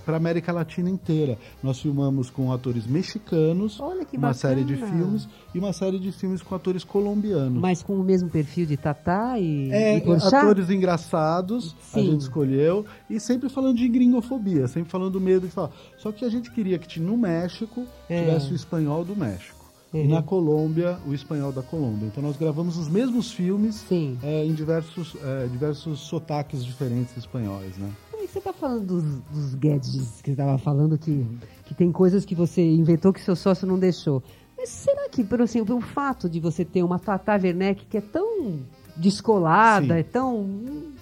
para 0.05 0.15
a 0.15 0.17
América 0.17 0.53
Latina 0.53 0.89
inteira. 0.89 1.37
Nós 1.63 1.81
filmamos 1.81 2.31
com 2.31 2.53
atores 2.53 2.87
mexicanos, 2.87 3.79
Olha 3.81 4.05
que 4.05 4.17
uma 4.17 4.33
série 4.35 4.65
de 4.65 4.77
filmes, 4.77 5.29
e 5.55 5.59
uma 5.59 5.73
série 5.73 5.99
de 5.99 6.11
filmes 6.13 6.43
com 6.43 6.55
atores 6.55 6.85
colombianos. 6.85 7.61
Mas 7.61 7.83
com 7.83 7.95
o 7.99 8.03
mesmo 8.05 8.29
perfil 8.31 8.67
de 8.67 8.77
Tatá 8.77 9.39
e, 9.39 9.71
É, 9.71 9.99
e 9.99 10.13
atores 10.13 10.71
engraçados, 10.71 11.75
a 11.93 11.99
Sim. 11.99 12.13
gente 12.13 12.21
escolheu, 12.23 12.85
e 13.11 13.19
sempre 13.21 13.49
falando 13.49 13.77
de 13.77 13.89
gringofobia, 13.89 14.67
sempre 14.69 14.91
falando 14.91 15.13
do 15.13 15.21
medo 15.21 15.47
de 15.47 15.53
falar. 15.53 15.71
Só 15.99 16.13
que 16.13 16.25
a 16.25 16.29
gente 16.29 16.51
queria 16.51 16.79
que 16.79 16.99
no 17.01 17.17
México 17.17 17.85
É. 18.09 18.25
tivesse 18.25 18.53
o 18.53 18.57
espanhol 18.57 19.05
do 19.05 19.15
México. 19.17 19.58
E 19.93 19.99
Uhum. 20.01 20.09
na 20.09 20.23
Colômbia, 20.23 20.99
o 21.07 21.15
espanhol 21.15 21.51
da 21.51 21.63
Colômbia. 21.63 22.07
Então 22.07 22.23
nós 22.23 22.37
gravamos 22.37 22.77
os 22.77 22.89
mesmos 22.89 23.33
filmes 23.33 23.87
é, 24.23 24.45
em 24.45 24.53
diversos, 24.53 25.17
é, 25.23 25.47
diversos 25.47 26.01
sotaques 26.01 26.63
diferentes 26.65 27.17
espanhóis, 27.17 27.77
né? 27.79 27.91
E 28.21 28.27
você 28.29 28.39
está 28.39 28.53
falando 28.53 28.85
dos, 28.85 29.05
dos 29.31 29.55
gadgets 29.55 30.21
que 30.21 30.27
você 30.27 30.31
estava 30.33 30.59
falando, 30.59 30.99
que, 30.99 31.27
que 31.65 31.75
tem 31.75 31.91
coisas 31.91 32.25
que 32.27 32.35
você 32.35 32.61
inventou 32.63 33.13
que 33.15 33.21
seu 33.23 33.35
sócio 33.35 33.67
não 33.67 33.79
deixou. 33.79 34.23
Mas 34.57 34.69
será 34.69 35.09
que, 35.09 35.25
por 35.25 35.41
exemplo, 35.41 35.77
o 35.77 35.81
fato 35.81 36.29
de 36.29 36.39
você 36.41 36.65
ter 36.65 36.83
uma 36.83 36.99
Tata 36.99 37.33
Werneck 37.33 37.87
que 37.87 37.97
é 37.97 38.01
tão 38.03 38.59
descolada, 38.97 39.95
Sim. 39.95 40.01
é 40.01 40.03
tão... 40.03 40.47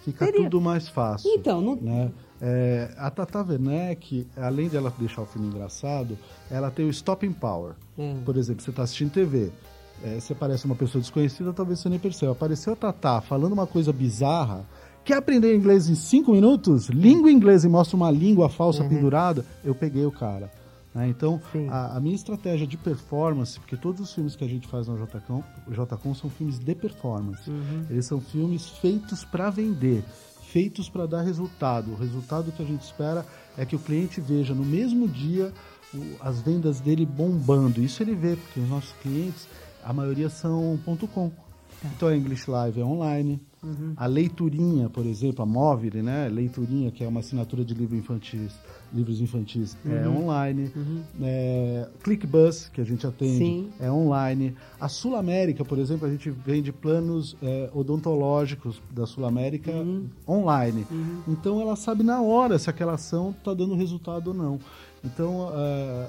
Fica 0.04 0.26
teria- 0.26 0.44
tudo 0.44 0.60
mais 0.60 0.88
fácil. 0.88 1.28
Então, 1.34 1.60
não... 1.60 1.76
né? 1.76 2.10
É, 2.40 2.90
a 2.98 3.10
Tata 3.10 3.42
Werneck, 3.42 4.26
além 4.36 4.68
de 4.68 4.76
ela 4.76 4.92
deixar 4.98 5.22
o 5.22 5.26
filme 5.26 5.48
engraçado, 5.48 6.18
ela 6.50 6.70
tem 6.70 6.86
o 6.86 6.90
stopping 6.90 7.32
power. 7.32 7.74
É. 7.98 8.14
Por 8.24 8.36
exemplo, 8.36 8.62
você 8.62 8.70
está 8.70 8.82
assistindo 8.82 9.10
TV, 9.12 9.50
é, 10.04 10.20
você 10.20 10.34
parece 10.34 10.66
uma 10.66 10.74
pessoa 10.74 11.00
desconhecida, 11.00 11.52
talvez 11.52 11.80
você 11.80 11.88
nem 11.88 11.98
perceba. 11.98 12.32
Apareceu 12.32 12.72
a 12.74 12.76
Tata 12.76 13.20
falando 13.22 13.52
uma 13.52 13.66
coisa 13.66 13.92
bizarra. 13.92 14.64
Quer 15.04 15.14
aprender 15.18 15.54
inglês 15.54 15.88
em 15.88 15.94
cinco 15.94 16.32
minutos? 16.32 16.88
Língua 16.88 17.30
inglesa 17.30 17.66
e 17.66 17.70
mostra 17.70 17.96
uma 17.96 18.10
língua 18.10 18.48
falsa 18.48 18.82
pendurada? 18.84 19.44
Eu 19.64 19.72
peguei 19.74 20.04
o 20.04 20.10
cara. 20.10 20.50
né? 20.92 21.08
Então, 21.08 21.40
a, 21.70 21.96
a 21.96 22.00
minha 22.00 22.16
estratégia 22.16 22.66
de 22.66 22.76
performance, 22.76 23.58
porque 23.60 23.76
todos 23.76 24.00
os 24.00 24.12
filmes 24.12 24.34
que 24.34 24.42
a 24.44 24.48
gente 24.48 24.66
faz 24.66 24.88
na 24.88 24.96
JCom, 24.96 25.44
JCom 25.70 26.12
são 26.12 26.28
filmes 26.28 26.58
de 26.58 26.74
performance. 26.74 27.48
Eles 27.88 28.04
são 28.04 28.20
filmes 28.20 28.68
feitos 28.68 29.24
para 29.24 29.48
vender, 29.48 30.02
feitos 30.56 30.88
para 30.88 31.04
dar 31.04 31.20
resultado. 31.20 31.92
O 31.92 31.96
resultado 31.96 32.50
que 32.50 32.62
a 32.62 32.64
gente 32.64 32.80
espera 32.80 33.26
é 33.58 33.66
que 33.66 33.76
o 33.76 33.78
cliente 33.78 34.22
veja 34.22 34.54
no 34.54 34.64
mesmo 34.64 35.06
dia 35.06 35.52
as 36.18 36.40
vendas 36.40 36.80
dele 36.80 37.04
bombando. 37.04 37.82
Isso 37.82 38.02
ele 38.02 38.14
vê, 38.14 38.36
porque 38.36 38.60
os 38.60 38.68
nossos 38.70 38.92
clientes, 39.02 39.46
a 39.84 39.92
maioria 39.92 40.30
são 40.30 40.80
ponto 40.82 41.06
.com. 41.06 41.30
Tá. 41.86 41.94
Então 41.96 42.08
a 42.08 42.16
English 42.16 42.50
Live 42.50 42.80
é 42.80 42.84
online. 42.84 43.40
Uhum. 43.62 43.94
A 43.96 44.06
leiturinha, 44.06 44.88
por 44.88 45.04
exemplo, 45.04 45.42
a 45.42 45.46
Móvel, 45.46 46.02
né? 46.02 46.28
Leiturinha, 46.28 46.90
que 46.90 47.02
é 47.02 47.08
uma 47.08 47.20
assinatura 47.20 47.64
de 47.64 47.74
livro 47.74 47.96
infantis, 47.96 48.54
livros 48.92 49.20
infantis, 49.20 49.76
é 49.84 49.88
uhum. 49.88 49.96
é 49.96 50.08
online. 50.08 50.72
Uhum. 50.76 51.02
É, 51.22 51.88
ClickBus, 52.02 52.68
que 52.68 52.80
a 52.80 52.84
gente 52.84 53.06
atende, 53.06 53.38
Sim. 53.38 53.70
é 53.80 53.90
online. 53.90 54.54
A 54.80 54.88
Sul 54.88 55.16
América, 55.16 55.64
por 55.64 55.78
exemplo, 55.78 56.06
a 56.06 56.10
gente 56.10 56.30
vende 56.30 56.72
planos 56.72 57.36
é, 57.42 57.68
odontológicos 57.74 58.80
da 58.90 59.04
Sul 59.04 59.24
América 59.24 59.72
uhum. 59.72 60.06
online. 60.28 60.86
Uhum. 60.90 61.22
Então 61.26 61.60
ela 61.60 61.74
sabe 61.74 62.04
na 62.04 62.22
hora 62.22 62.58
se 62.58 62.70
aquela 62.70 62.94
ação 62.94 63.30
está 63.30 63.52
dando 63.52 63.74
resultado 63.74 64.28
ou 64.28 64.34
não. 64.34 64.60
Então, 65.04 65.48
uh, 65.48 66.08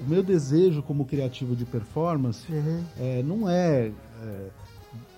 o 0.00 0.04
meu 0.08 0.22
desejo 0.22 0.82
como 0.82 1.04
criativo 1.04 1.56
de 1.56 1.64
performance 1.64 2.50
uhum. 2.50 2.84
é, 2.98 3.22
não 3.22 3.48
é, 3.48 3.90
é 4.22 4.50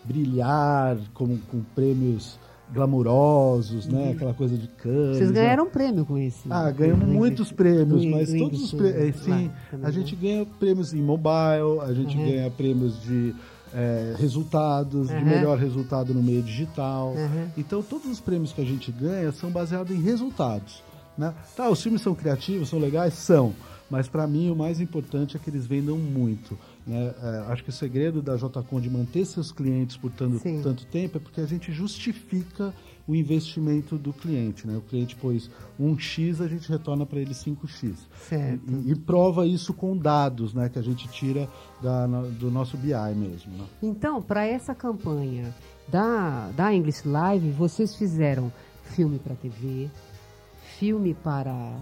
brilhar 0.05 0.99
como, 1.15 1.39
com 1.51 1.61
prêmios 1.75 2.39
glamurosos, 2.73 3.87
né? 3.87 4.05
Uhum. 4.05 4.11
Aquela 4.13 4.35
coisa 4.35 4.57
de 4.57 4.69
câncer. 4.69 5.19
Vocês 5.19 5.31
ganharam 5.31 5.65
um 5.65 5.71
prêmio 5.71 6.05
com 6.07 6.17
isso? 6.17 6.49
Né? 6.49 6.55
Ah, 6.55 6.71
ganhamos 6.71 7.09
muitos 7.09 7.51
prêmios, 7.51 8.05
mas 8.07 8.33
todos 8.33 8.63
os 8.63 8.73
prêmios, 8.73 8.97
é, 8.97 9.13
sim, 9.13 9.51
a 9.83 9.91
gente 9.91 10.15
ganha 10.15 10.47
prêmios 10.59 10.95
em 10.95 11.03
mobile, 11.03 11.81
a 11.83 11.93
gente 11.93 12.17
uhum. 12.17 12.25
ganha 12.25 12.51
prêmios 12.51 13.01
de 13.03 13.35
é, 13.75 14.15
resultados, 14.19 15.11
uhum. 15.11 15.19
de 15.19 15.25
melhor 15.25 15.59
resultado 15.59 16.15
no 16.15 16.23
meio 16.23 16.43
digital. 16.43 17.09
Uhum. 17.09 17.49
Então, 17.57 17.83
todos 17.83 18.09
os 18.09 18.21
prêmios 18.21 18.53
que 18.53 18.61
a 18.61 18.65
gente 18.65 18.91
ganha 18.93 19.33
são 19.33 19.51
baseados 19.51 19.95
em 19.95 20.01
resultados. 20.01 20.83
Né? 21.19 21.35
Tá, 21.57 21.69
os 21.69 21.83
filmes 21.83 22.01
são 22.03 22.15
criativos, 22.15 22.69
são 22.69 22.79
legais? 22.79 23.15
São. 23.15 23.53
Mas 23.91 24.07
para 24.07 24.25
mim 24.27 24.49
o 24.51 24.57
mais 24.57 24.81
importante 24.81 25.37
é 25.37 25.41
que 25.41 25.51
eles 25.51 25.67
vendam 25.67 25.99
muito. 25.99 26.57
Né? 26.87 27.15
É, 27.23 27.53
acho 27.53 27.63
que 27.63 27.71
o 27.71 27.73
segredo 27.73 28.23
da 28.23 28.37
JCon 28.37 28.81
de 28.81 28.91
manter 28.91 29.25
seus 29.25 29.53
clientes 29.53 29.97
por 29.97 30.11
tanto, 30.11 30.41
tanto 30.63 30.87
tempo 30.87 31.19
é 31.19 31.21
porque 31.21 31.41
a 31.41 31.47
gente 31.47 31.73
justifica 31.73 32.75
o 33.07 33.15
investimento 33.15 33.99
do 33.99 34.13
cliente. 34.13 34.67
Né? 34.67 34.77
O 34.77 34.81
cliente 34.81 35.17
pôs 35.17 35.51
um 35.79 35.99
X, 35.99 36.41
a 36.41 36.47
gente 36.47 36.69
retorna 36.69 37.05
para 37.05 37.19
ele 37.19 37.33
5X. 37.33 37.95
Certo. 38.29 38.63
E, 38.69 38.93
e, 38.93 38.95
prova 38.95 39.47
isso 39.47 39.75
com 39.75 39.97
dados 39.97 40.55
né, 40.55 40.69
que 40.69 40.79
a 40.79 40.83
gente 40.83 41.09
tira 41.09 41.49
da, 41.83 42.07
do 42.07 42.51
nosso 42.51 42.77
BI 42.77 42.95
mesmo. 43.17 43.53
Né? 43.57 43.65
Então, 43.83 44.23
para 44.23 44.47
essa 44.47 44.75
campanha 44.75 45.55
da, 45.89 46.51
da 46.51 46.73
English 46.73 47.07
Live, 47.07 47.51
vocês 47.51 47.97
fizeram 47.97 48.53
filme 48.85 49.19
para 49.19 49.35
TV, 49.35 49.91
filme 50.79 51.15
para 51.15 51.75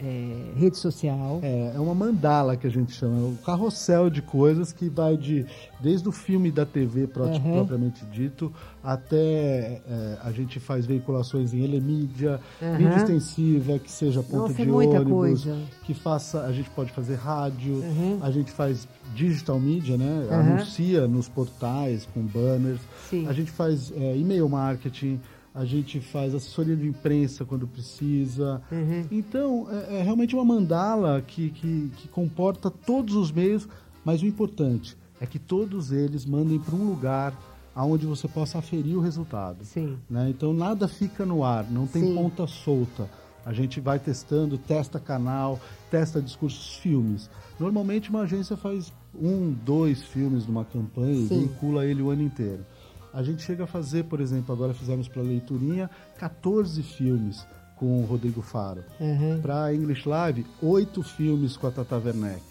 é, 0.00 0.58
rede 0.58 0.76
social. 0.76 1.40
É, 1.42 1.72
é 1.74 1.80
uma 1.80 1.94
mandala 1.94 2.56
que 2.56 2.66
a 2.66 2.70
gente 2.70 2.92
chama, 2.92 3.16
é 3.16 3.24
um 3.24 3.36
carrossel 3.36 4.10
de 4.10 4.22
coisas 4.22 4.72
que 4.72 4.88
vai 4.88 5.16
de 5.16 5.46
desde 5.80 6.08
o 6.08 6.12
filme 6.12 6.50
da 6.50 6.66
TV 6.66 7.02
uhum. 7.02 7.54
propriamente 7.54 8.04
dito 8.06 8.52
até 8.82 9.82
é, 9.86 10.18
a 10.22 10.32
gente 10.32 10.58
faz 10.58 10.86
veiculações 10.86 11.52
em 11.52 11.62
elemídia, 11.62 12.40
uhum. 12.60 12.78
mídia 12.78 12.96
extensiva, 12.96 13.78
que 13.78 13.90
seja 13.90 14.22
ponto 14.22 14.48
Nossa, 14.48 14.54
de 14.54 14.62
é 14.62 14.72
ônibus, 14.72 15.10
coisa. 15.10 15.58
que 15.84 15.94
faça, 15.94 16.42
a 16.42 16.52
gente 16.52 16.70
pode 16.70 16.90
fazer 16.92 17.16
rádio, 17.16 17.74
uhum. 17.74 18.18
a 18.22 18.30
gente 18.30 18.50
faz 18.50 18.88
digital 19.14 19.58
media, 19.58 19.96
né? 19.96 20.28
Anuncia 20.30 21.06
nos 21.06 21.28
portais 21.28 22.08
com 22.14 22.22
banners, 22.22 22.80
Sim. 23.10 23.26
a 23.26 23.32
gente 23.32 23.50
faz 23.50 23.92
é, 23.94 24.16
e-mail 24.16 24.48
marketing 24.48 25.20
a 25.58 25.64
gente 25.64 25.98
faz 25.98 26.36
assessoria 26.36 26.76
de 26.76 26.86
imprensa 26.86 27.44
quando 27.44 27.66
precisa. 27.66 28.62
Uhum. 28.70 29.06
Então, 29.10 29.66
é, 29.68 29.96
é, 29.98 30.02
realmente 30.02 30.32
uma 30.32 30.44
mandala 30.44 31.20
que, 31.20 31.50
que, 31.50 31.90
que, 31.96 32.06
comporta 32.06 32.70
todos 32.70 33.16
os 33.16 33.32
meios, 33.32 33.68
mas 34.04 34.22
o 34.22 34.26
importante 34.26 34.96
é 35.20 35.26
que 35.26 35.36
todos 35.36 35.90
eles 35.90 36.24
mandem 36.24 36.60
para 36.60 36.76
um 36.76 36.88
lugar 36.88 37.36
aonde 37.74 38.06
você 38.06 38.28
possa 38.28 38.58
aferir 38.58 38.96
o 38.96 39.00
resultado. 39.00 39.64
Sim. 39.64 39.98
Né? 40.08 40.30
Então, 40.30 40.54
nada 40.54 40.86
fica 40.86 41.26
no 41.26 41.42
ar, 41.42 41.68
não 41.68 41.88
tem 41.88 42.04
Sim. 42.04 42.14
ponta 42.14 42.46
solta. 42.46 43.10
A 43.44 43.52
gente 43.52 43.80
vai 43.80 43.98
testando, 43.98 44.58
testa 44.58 45.00
canal, 45.00 45.58
testa 45.90 46.22
discursos, 46.22 46.76
filmes. 46.76 47.28
Normalmente, 47.58 48.10
uma 48.10 48.20
agência 48.20 48.56
faz 48.56 48.92
um, 49.12 49.52
dois 49.64 50.04
filmes 50.04 50.46
numa 50.46 50.64
campanha 50.64 51.26
Sim. 51.26 51.34
e 51.34 51.46
vincula 51.48 51.84
ele 51.84 52.00
o 52.00 52.10
ano 52.10 52.22
inteiro. 52.22 52.64
A 53.12 53.22
gente 53.22 53.42
chega 53.42 53.64
a 53.64 53.66
fazer, 53.66 54.04
por 54.04 54.20
exemplo, 54.20 54.54
agora 54.54 54.74
fizemos 54.74 55.08
para 55.08 55.22
leiturinha 55.22 55.90
14 56.18 56.82
filmes 56.82 57.46
com 57.76 58.02
o 58.02 58.04
Rodrigo 58.04 58.42
Faro. 58.42 58.84
Uhum. 59.00 59.40
Para 59.40 59.74
English 59.74 60.08
Live, 60.08 60.46
oito 60.62 61.02
filmes 61.02 61.56
com 61.56 61.66
a 61.66 61.70
Tata 61.70 61.96
Werneck. 61.96 62.42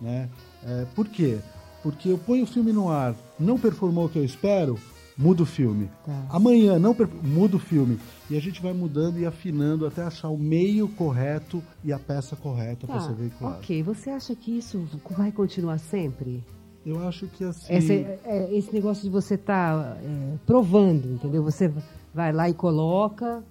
Né? 0.00 0.28
É, 0.64 0.86
por 0.94 1.08
quê? 1.08 1.38
Porque 1.82 2.08
eu 2.08 2.18
ponho 2.18 2.44
o 2.44 2.46
filme 2.46 2.72
no 2.72 2.90
ar, 2.90 3.14
não 3.38 3.58
performou 3.58 4.06
o 4.06 4.08
que 4.08 4.18
eu 4.18 4.24
espero, 4.24 4.78
muda 5.16 5.42
o 5.42 5.46
filme. 5.46 5.90
Tá. 6.04 6.26
Amanhã, 6.30 6.78
não 6.78 6.96
muda 7.22 7.56
o 7.56 7.60
filme. 7.60 7.98
E 8.28 8.36
a 8.36 8.40
gente 8.40 8.60
vai 8.60 8.72
mudando 8.72 9.18
e 9.18 9.26
afinando 9.26 9.86
até 9.86 10.02
achar 10.02 10.28
o 10.28 10.38
meio 10.38 10.88
correto 10.88 11.62
e 11.82 11.92
a 11.92 11.98
peça 11.98 12.34
correta 12.34 12.86
tá. 12.86 12.94
para 12.94 13.02
ser 13.02 13.14
veiculada. 13.14 13.58
Ok, 13.58 13.82
você 13.82 14.10
acha 14.10 14.34
que 14.34 14.58
isso 14.58 14.86
vai 15.10 15.30
continuar 15.30 15.78
sempre? 15.78 16.42
Eu 16.86 17.06
acho 17.08 17.26
que 17.28 17.44
assim. 17.44 17.74
Esse, 17.74 17.92
é, 18.24 18.48
esse 18.52 18.72
negócio 18.72 19.02
de 19.02 19.08
você 19.08 19.34
estar 19.34 19.82
tá, 19.82 19.96
é, 20.02 20.36
provando, 20.44 21.12
entendeu? 21.12 21.42
Você 21.42 21.72
vai 22.12 22.32
lá 22.32 22.48
e 22.48 22.54
coloca. 22.54 23.42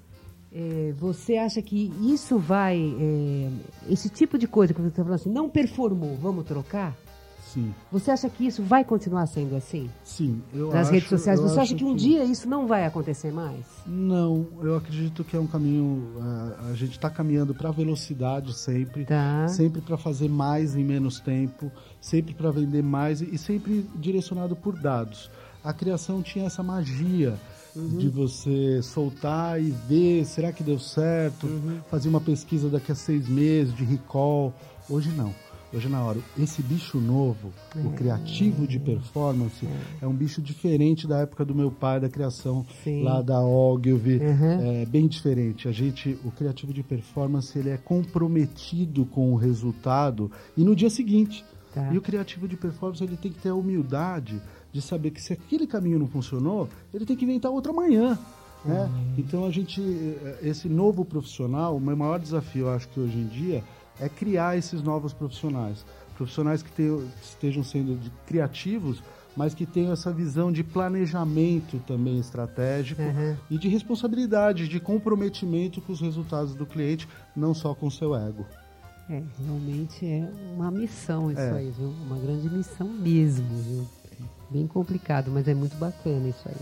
É, 0.56 0.94
você 1.00 1.38
acha 1.38 1.62
que 1.62 1.92
isso 2.02 2.38
vai. 2.38 2.78
É, 2.78 3.50
esse 3.92 4.08
tipo 4.10 4.38
de 4.38 4.48
coisa 4.48 4.74
que 4.74 4.80
você 4.80 4.90
está 4.90 5.04
falando 5.04 5.20
assim, 5.20 5.32
não 5.32 5.50
performou, 5.50 6.16
vamos 6.16 6.46
trocar? 6.46 6.96
Sim. 7.54 7.74
Você 7.92 8.10
acha 8.10 8.28
que 8.30 8.48
isso 8.48 8.64
vai 8.64 8.84
continuar 8.84 9.28
sendo 9.28 9.56
assim? 9.56 9.88
Sim, 10.04 10.42
eu 10.52 10.72
Nas 10.72 10.88
acho, 10.88 10.92
redes 10.92 11.10
sociais. 11.10 11.40
Você 11.40 11.60
acha 11.60 11.76
que 11.76 11.84
um 11.84 11.96
que... 11.96 12.02
dia 12.02 12.24
isso 12.24 12.50
não 12.50 12.66
vai 12.66 12.84
acontecer 12.84 13.32
mais? 13.32 13.64
Não, 13.86 14.48
eu 14.62 14.76
acredito 14.76 15.24
que 15.24 15.38
é 15.38 15.40
um 15.40 15.46
caminho. 15.46 16.14
Uh, 16.16 16.72
a 16.72 16.74
gente 16.74 16.94
está 16.94 17.12
caminhando 17.12 17.54
para 17.54 17.70
velocidade 17.70 18.54
sempre, 18.58 19.06
tá. 19.06 19.48
sempre 19.48 19.82
para 19.82 19.98
fazer 19.98 20.28
mais 20.28 20.76
em 20.76 20.84
menos 20.84 21.20
tempo, 21.20 21.72
sempre 22.02 22.34
para 22.34 22.50
vender 22.50 22.82
mais 22.82 23.22
e, 23.22 23.36
e 23.36 23.38
sempre 23.38 23.88
direcionado 23.96 24.56
por 24.56 24.76
dados. 24.76 25.30
A 25.64 25.72
criação 25.72 26.24
tinha 26.24 26.46
essa 26.46 26.64
magia. 26.64 27.38
Uhum. 27.76 27.98
de 27.98 28.08
você 28.08 28.84
soltar 28.84 29.60
e 29.60 29.72
ver, 29.72 30.24
será 30.26 30.52
que 30.52 30.62
deu 30.62 30.78
certo? 30.78 31.48
Uhum. 31.48 31.80
Fazer 31.90 32.08
uma 32.08 32.22
pesquisa 32.22 32.70
daqui 32.70 32.92
a 32.92 32.96
seis 32.96 33.28
meses 33.28 33.74
de 33.74 33.84
recall. 33.84 34.54
Hoje 34.88 35.10
não. 35.10 35.34
Hoje 35.74 35.90
na 35.90 36.04
hora, 36.04 36.20
esse 36.38 36.62
bicho 36.62 37.00
novo, 37.00 37.52
é. 37.76 37.80
o 37.80 37.92
criativo 37.94 38.68
de 38.68 38.80
performance, 38.80 39.66
é. 39.66 40.06
é. 40.06 40.08
um 40.08 40.14
bicho 40.14 40.40
diferente 40.40 41.08
da 41.08 41.22
época 41.22 41.44
do 41.44 41.56
meu 41.56 41.72
pai, 41.72 42.00
da 42.00 42.08
criação 42.08 42.64
Sim. 42.84 43.02
lá 43.02 43.24
da 43.24 43.42
Ogilvy, 43.44 44.18
uhum. 44.18 44.82
é 44.82 44.86
bem 44.86 45.08
diferente. 45.08 45.68
A 45.68 45.72
gente, 45.72 46.16
o 46.24 46.30
criativo 46.30 46.72
de 46.72 46.84
performance, 46.84 47.58
ele 47.58 47.72
é 47.72 47.78
comprometido 47.78 49.04
com 49.06 49.34
o 49.34 49.36
resultado 49.36 50.32
e 50.56 50.64
no 50.64 50.76
dia 50.76 50.92
seguinte. 50.92 51.44
Tá. 51.74 51.92
E 51.92 51.98
o 51.98 52.02
criativo 52.02 52.48
de 52.48 52.56
performance, 52.56 53.04
ele 53.04 53.18
tem 53.18 53.32
que 53.32 53.40
ter 53.40 53.50
a 53.50 53.56
humildade 53.56 54.40
de 54.72 54.80
saber 54.80 55.10
que 55.10 55.22
se 55.22 55.34
aquele 55.34 55.66
caminho 55.66 55.98
não 55.98 56.08
funcionou, 56.08 56.70
ele 56.94 57.04
tem 57.04 57.18
que 57.18 57.26
inventar 57.26 57.52
outro 57.52 57.72
amanhã. 57.72 58.20
Né? 58.64 58.80
Uhum. 58.84 59.14
Então 59.18 59.44
a 59.44 59.50
gente, 59.50 59.82
eh, 59.82 60.38
esse 60.44 60.70
novo 60.70 61.04
profissional, 61.04 61.76
o 61.76 61.82
meu 61.82 61.98
maior 61.98 62.20
desafio, 62.20 62.70
acho 62.70 62.88
que 62.90 63.00
hoje 63.00 63.18
em 63.18 63.28
dia, 63.28 63.64
é 64.00 64.10
criar 64.10 64.58
esses 64.58 64.82
novos 64.82 65.14
profissionais. 65.14 65.86
Profissionais 66.16 66.62
que, 66.62 66.70
estejam 67.22 67.64
sendo 67.64 68.00
criativos, 68.26 69.02
mas 69.36 69.54
que 69.54 69.66
tenham 69.66 69.92
essa 69.92 70.12
visão 70.12 70.52
de 70.52 70.64
planejamento 70.64 71.80
também 71.88 72.20
estratégico 72.20 73.02
uhum. 73.02 73.36
e 73.50 73.58
de 73.58 73.68
responsabilidade, 73.68 74.68
de 74.68 74.80
comprometimento 74.80 75.82
com 75.82 75.92
os 75.92 76.02
resultados 76.02 76.54
do 76.54 76.66
cliente, 76.66 77.08
não 77.36 77.54
só 77.54 77.74
com 77.74 77.88
o 77.88 77.92
seu 77.92 78.16
ego. 78.16 78.46
É, 79.10 79.22
realmente 79.44 80.06
é 80.06 80.30
uma 80.56 80.72
missão 80.72 81.30
isso 81.32 81.42
é. 81.42 81.52
aí, 81.52 81.74
viu? 81.78 81.94
Uma 82.06 82.18
grande 82.18 82.50
missão 82.50 82.88
mesmo, 82.88 83.48
viu? 83.50 83.88
Bem 84.50 84.68
complicado, 84.68 85.32
mas 85.32 85.48
é 85.48 85.54
muito 85.54 85.76
bacana 85.78 86.30
isso 86.30 86.48
aí. 86.48 86.56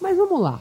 Mas 0.00 0.16
vamos 0.16 0.40
lá. 0.40 0.60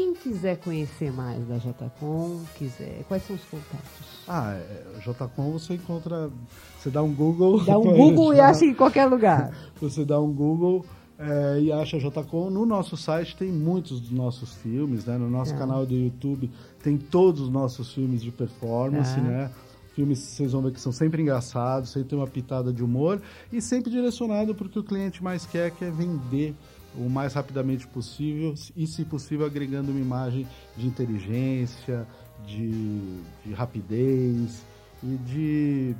Quem 0.00 0.14
quiser 0.14 0.56
conhecer 0.56 1.12
mais 1.12 1.46
da 1.46 1.58
JCom, 1.58 2.40
quiser, 2.56 3.04
quais 3.06 3.22
são 3.22 3.36
os 3.36 3.44
contatos? 3.44 4.24
Ah, 4.26 4.54
é, 4.54 4.98
JCom 5.00 5.52
você 5.52 5.74
encontra, 5.74 6.30
você 6.78 6.88
dá 6.88 7.02
um 7.02 7.12
Google. 7.12 7.62
Dá 7.62 7.78
um 7.78 7.82
Google 7.94 8.32
e 8.32 8.40
acha 8.40 8.64
em 8.64 8.72
qualquer 8.72 9.04
lugar. 9.04 9.52
você 9.78 10.02
dá 10.02 10.18
um 10.18 10.32
Google 10.32 10.86
é, 11.18 11.60
e 11.60 11.70
acha 11.70 11.98
JCom. 11.98 12.48
No 12.48 12.64
nosso 12.64 12.96
site 12.96 13.36
tem 13.36 13.52
muitos 13.52 14.00
dos 14.00 14.10
nossos 14.10 14.54
filmes, 14.54 15.04
né? 15.04 15.18
No 15.18 15.28
nosso 15.28 15.52
é. 15.52 15.58
canal 15.58 15.84
do 15.84 15.94
YouTube 15.94 16.50
tem 16.82 16.96
todos 16.96 17.42
os 17.42 17.50
nossos 17.50 17.92
filmes 17.92 18.22
de 18.22 18.30
performance, 18.30 19.18
é. 19.18 19.22
né? 19.22 19.50
Filmes 19.94 20.18
vocês 20.18 20.52
vão 20.52 20.62
ver 20.62 20.72
que 20.72 20.80
são 20.80 20.92
sempre 20.92 21.20
engraçados, 21.20 21.90
sempre 21.90 22.08
tem 22.08 22.18
uma 22.18 22.26
pitada 22.26 22.72
de 22.72 22.82
humor 22.82 23.20
e 23.52 23.60
sempre 23.60 23.90
direcionado 23.90 24.54
para 24.54 24.66
o 24.66 24.70
que 24.70 24.78
o 24.78 24.82
cliente 24.82 25.22
mais 25.22 25.44
quer, 25.44 25.72
que 25.72 25.84
é 25.84 25.90
vender 25.90 26.54
o 26.96 27.08
mais 27.08 27.34
rapidamente 27.34 27.86
possível 27.86 28.54
e, 28.76 28.86
se 28.86 29.04
possível, 29.04 29.46
agregando 29.46 29.90
uma 29.90 30.00
imagem 30.00 30.46
de 30.76 30.86
inteligência, 30.86 32.06
de, 32.46 33.20
de 33.44 33.52
rapidez 33.54 34.62
e 35.02 35.16
de 35.26 35.94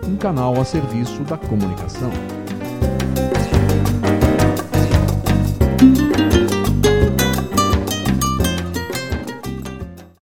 um 0.08 0.16
canal 0.16 0.58
a 0.58 0.64
serviço 0.64 1.20
da 1.24 1.36
comunicação. 1.36 2.10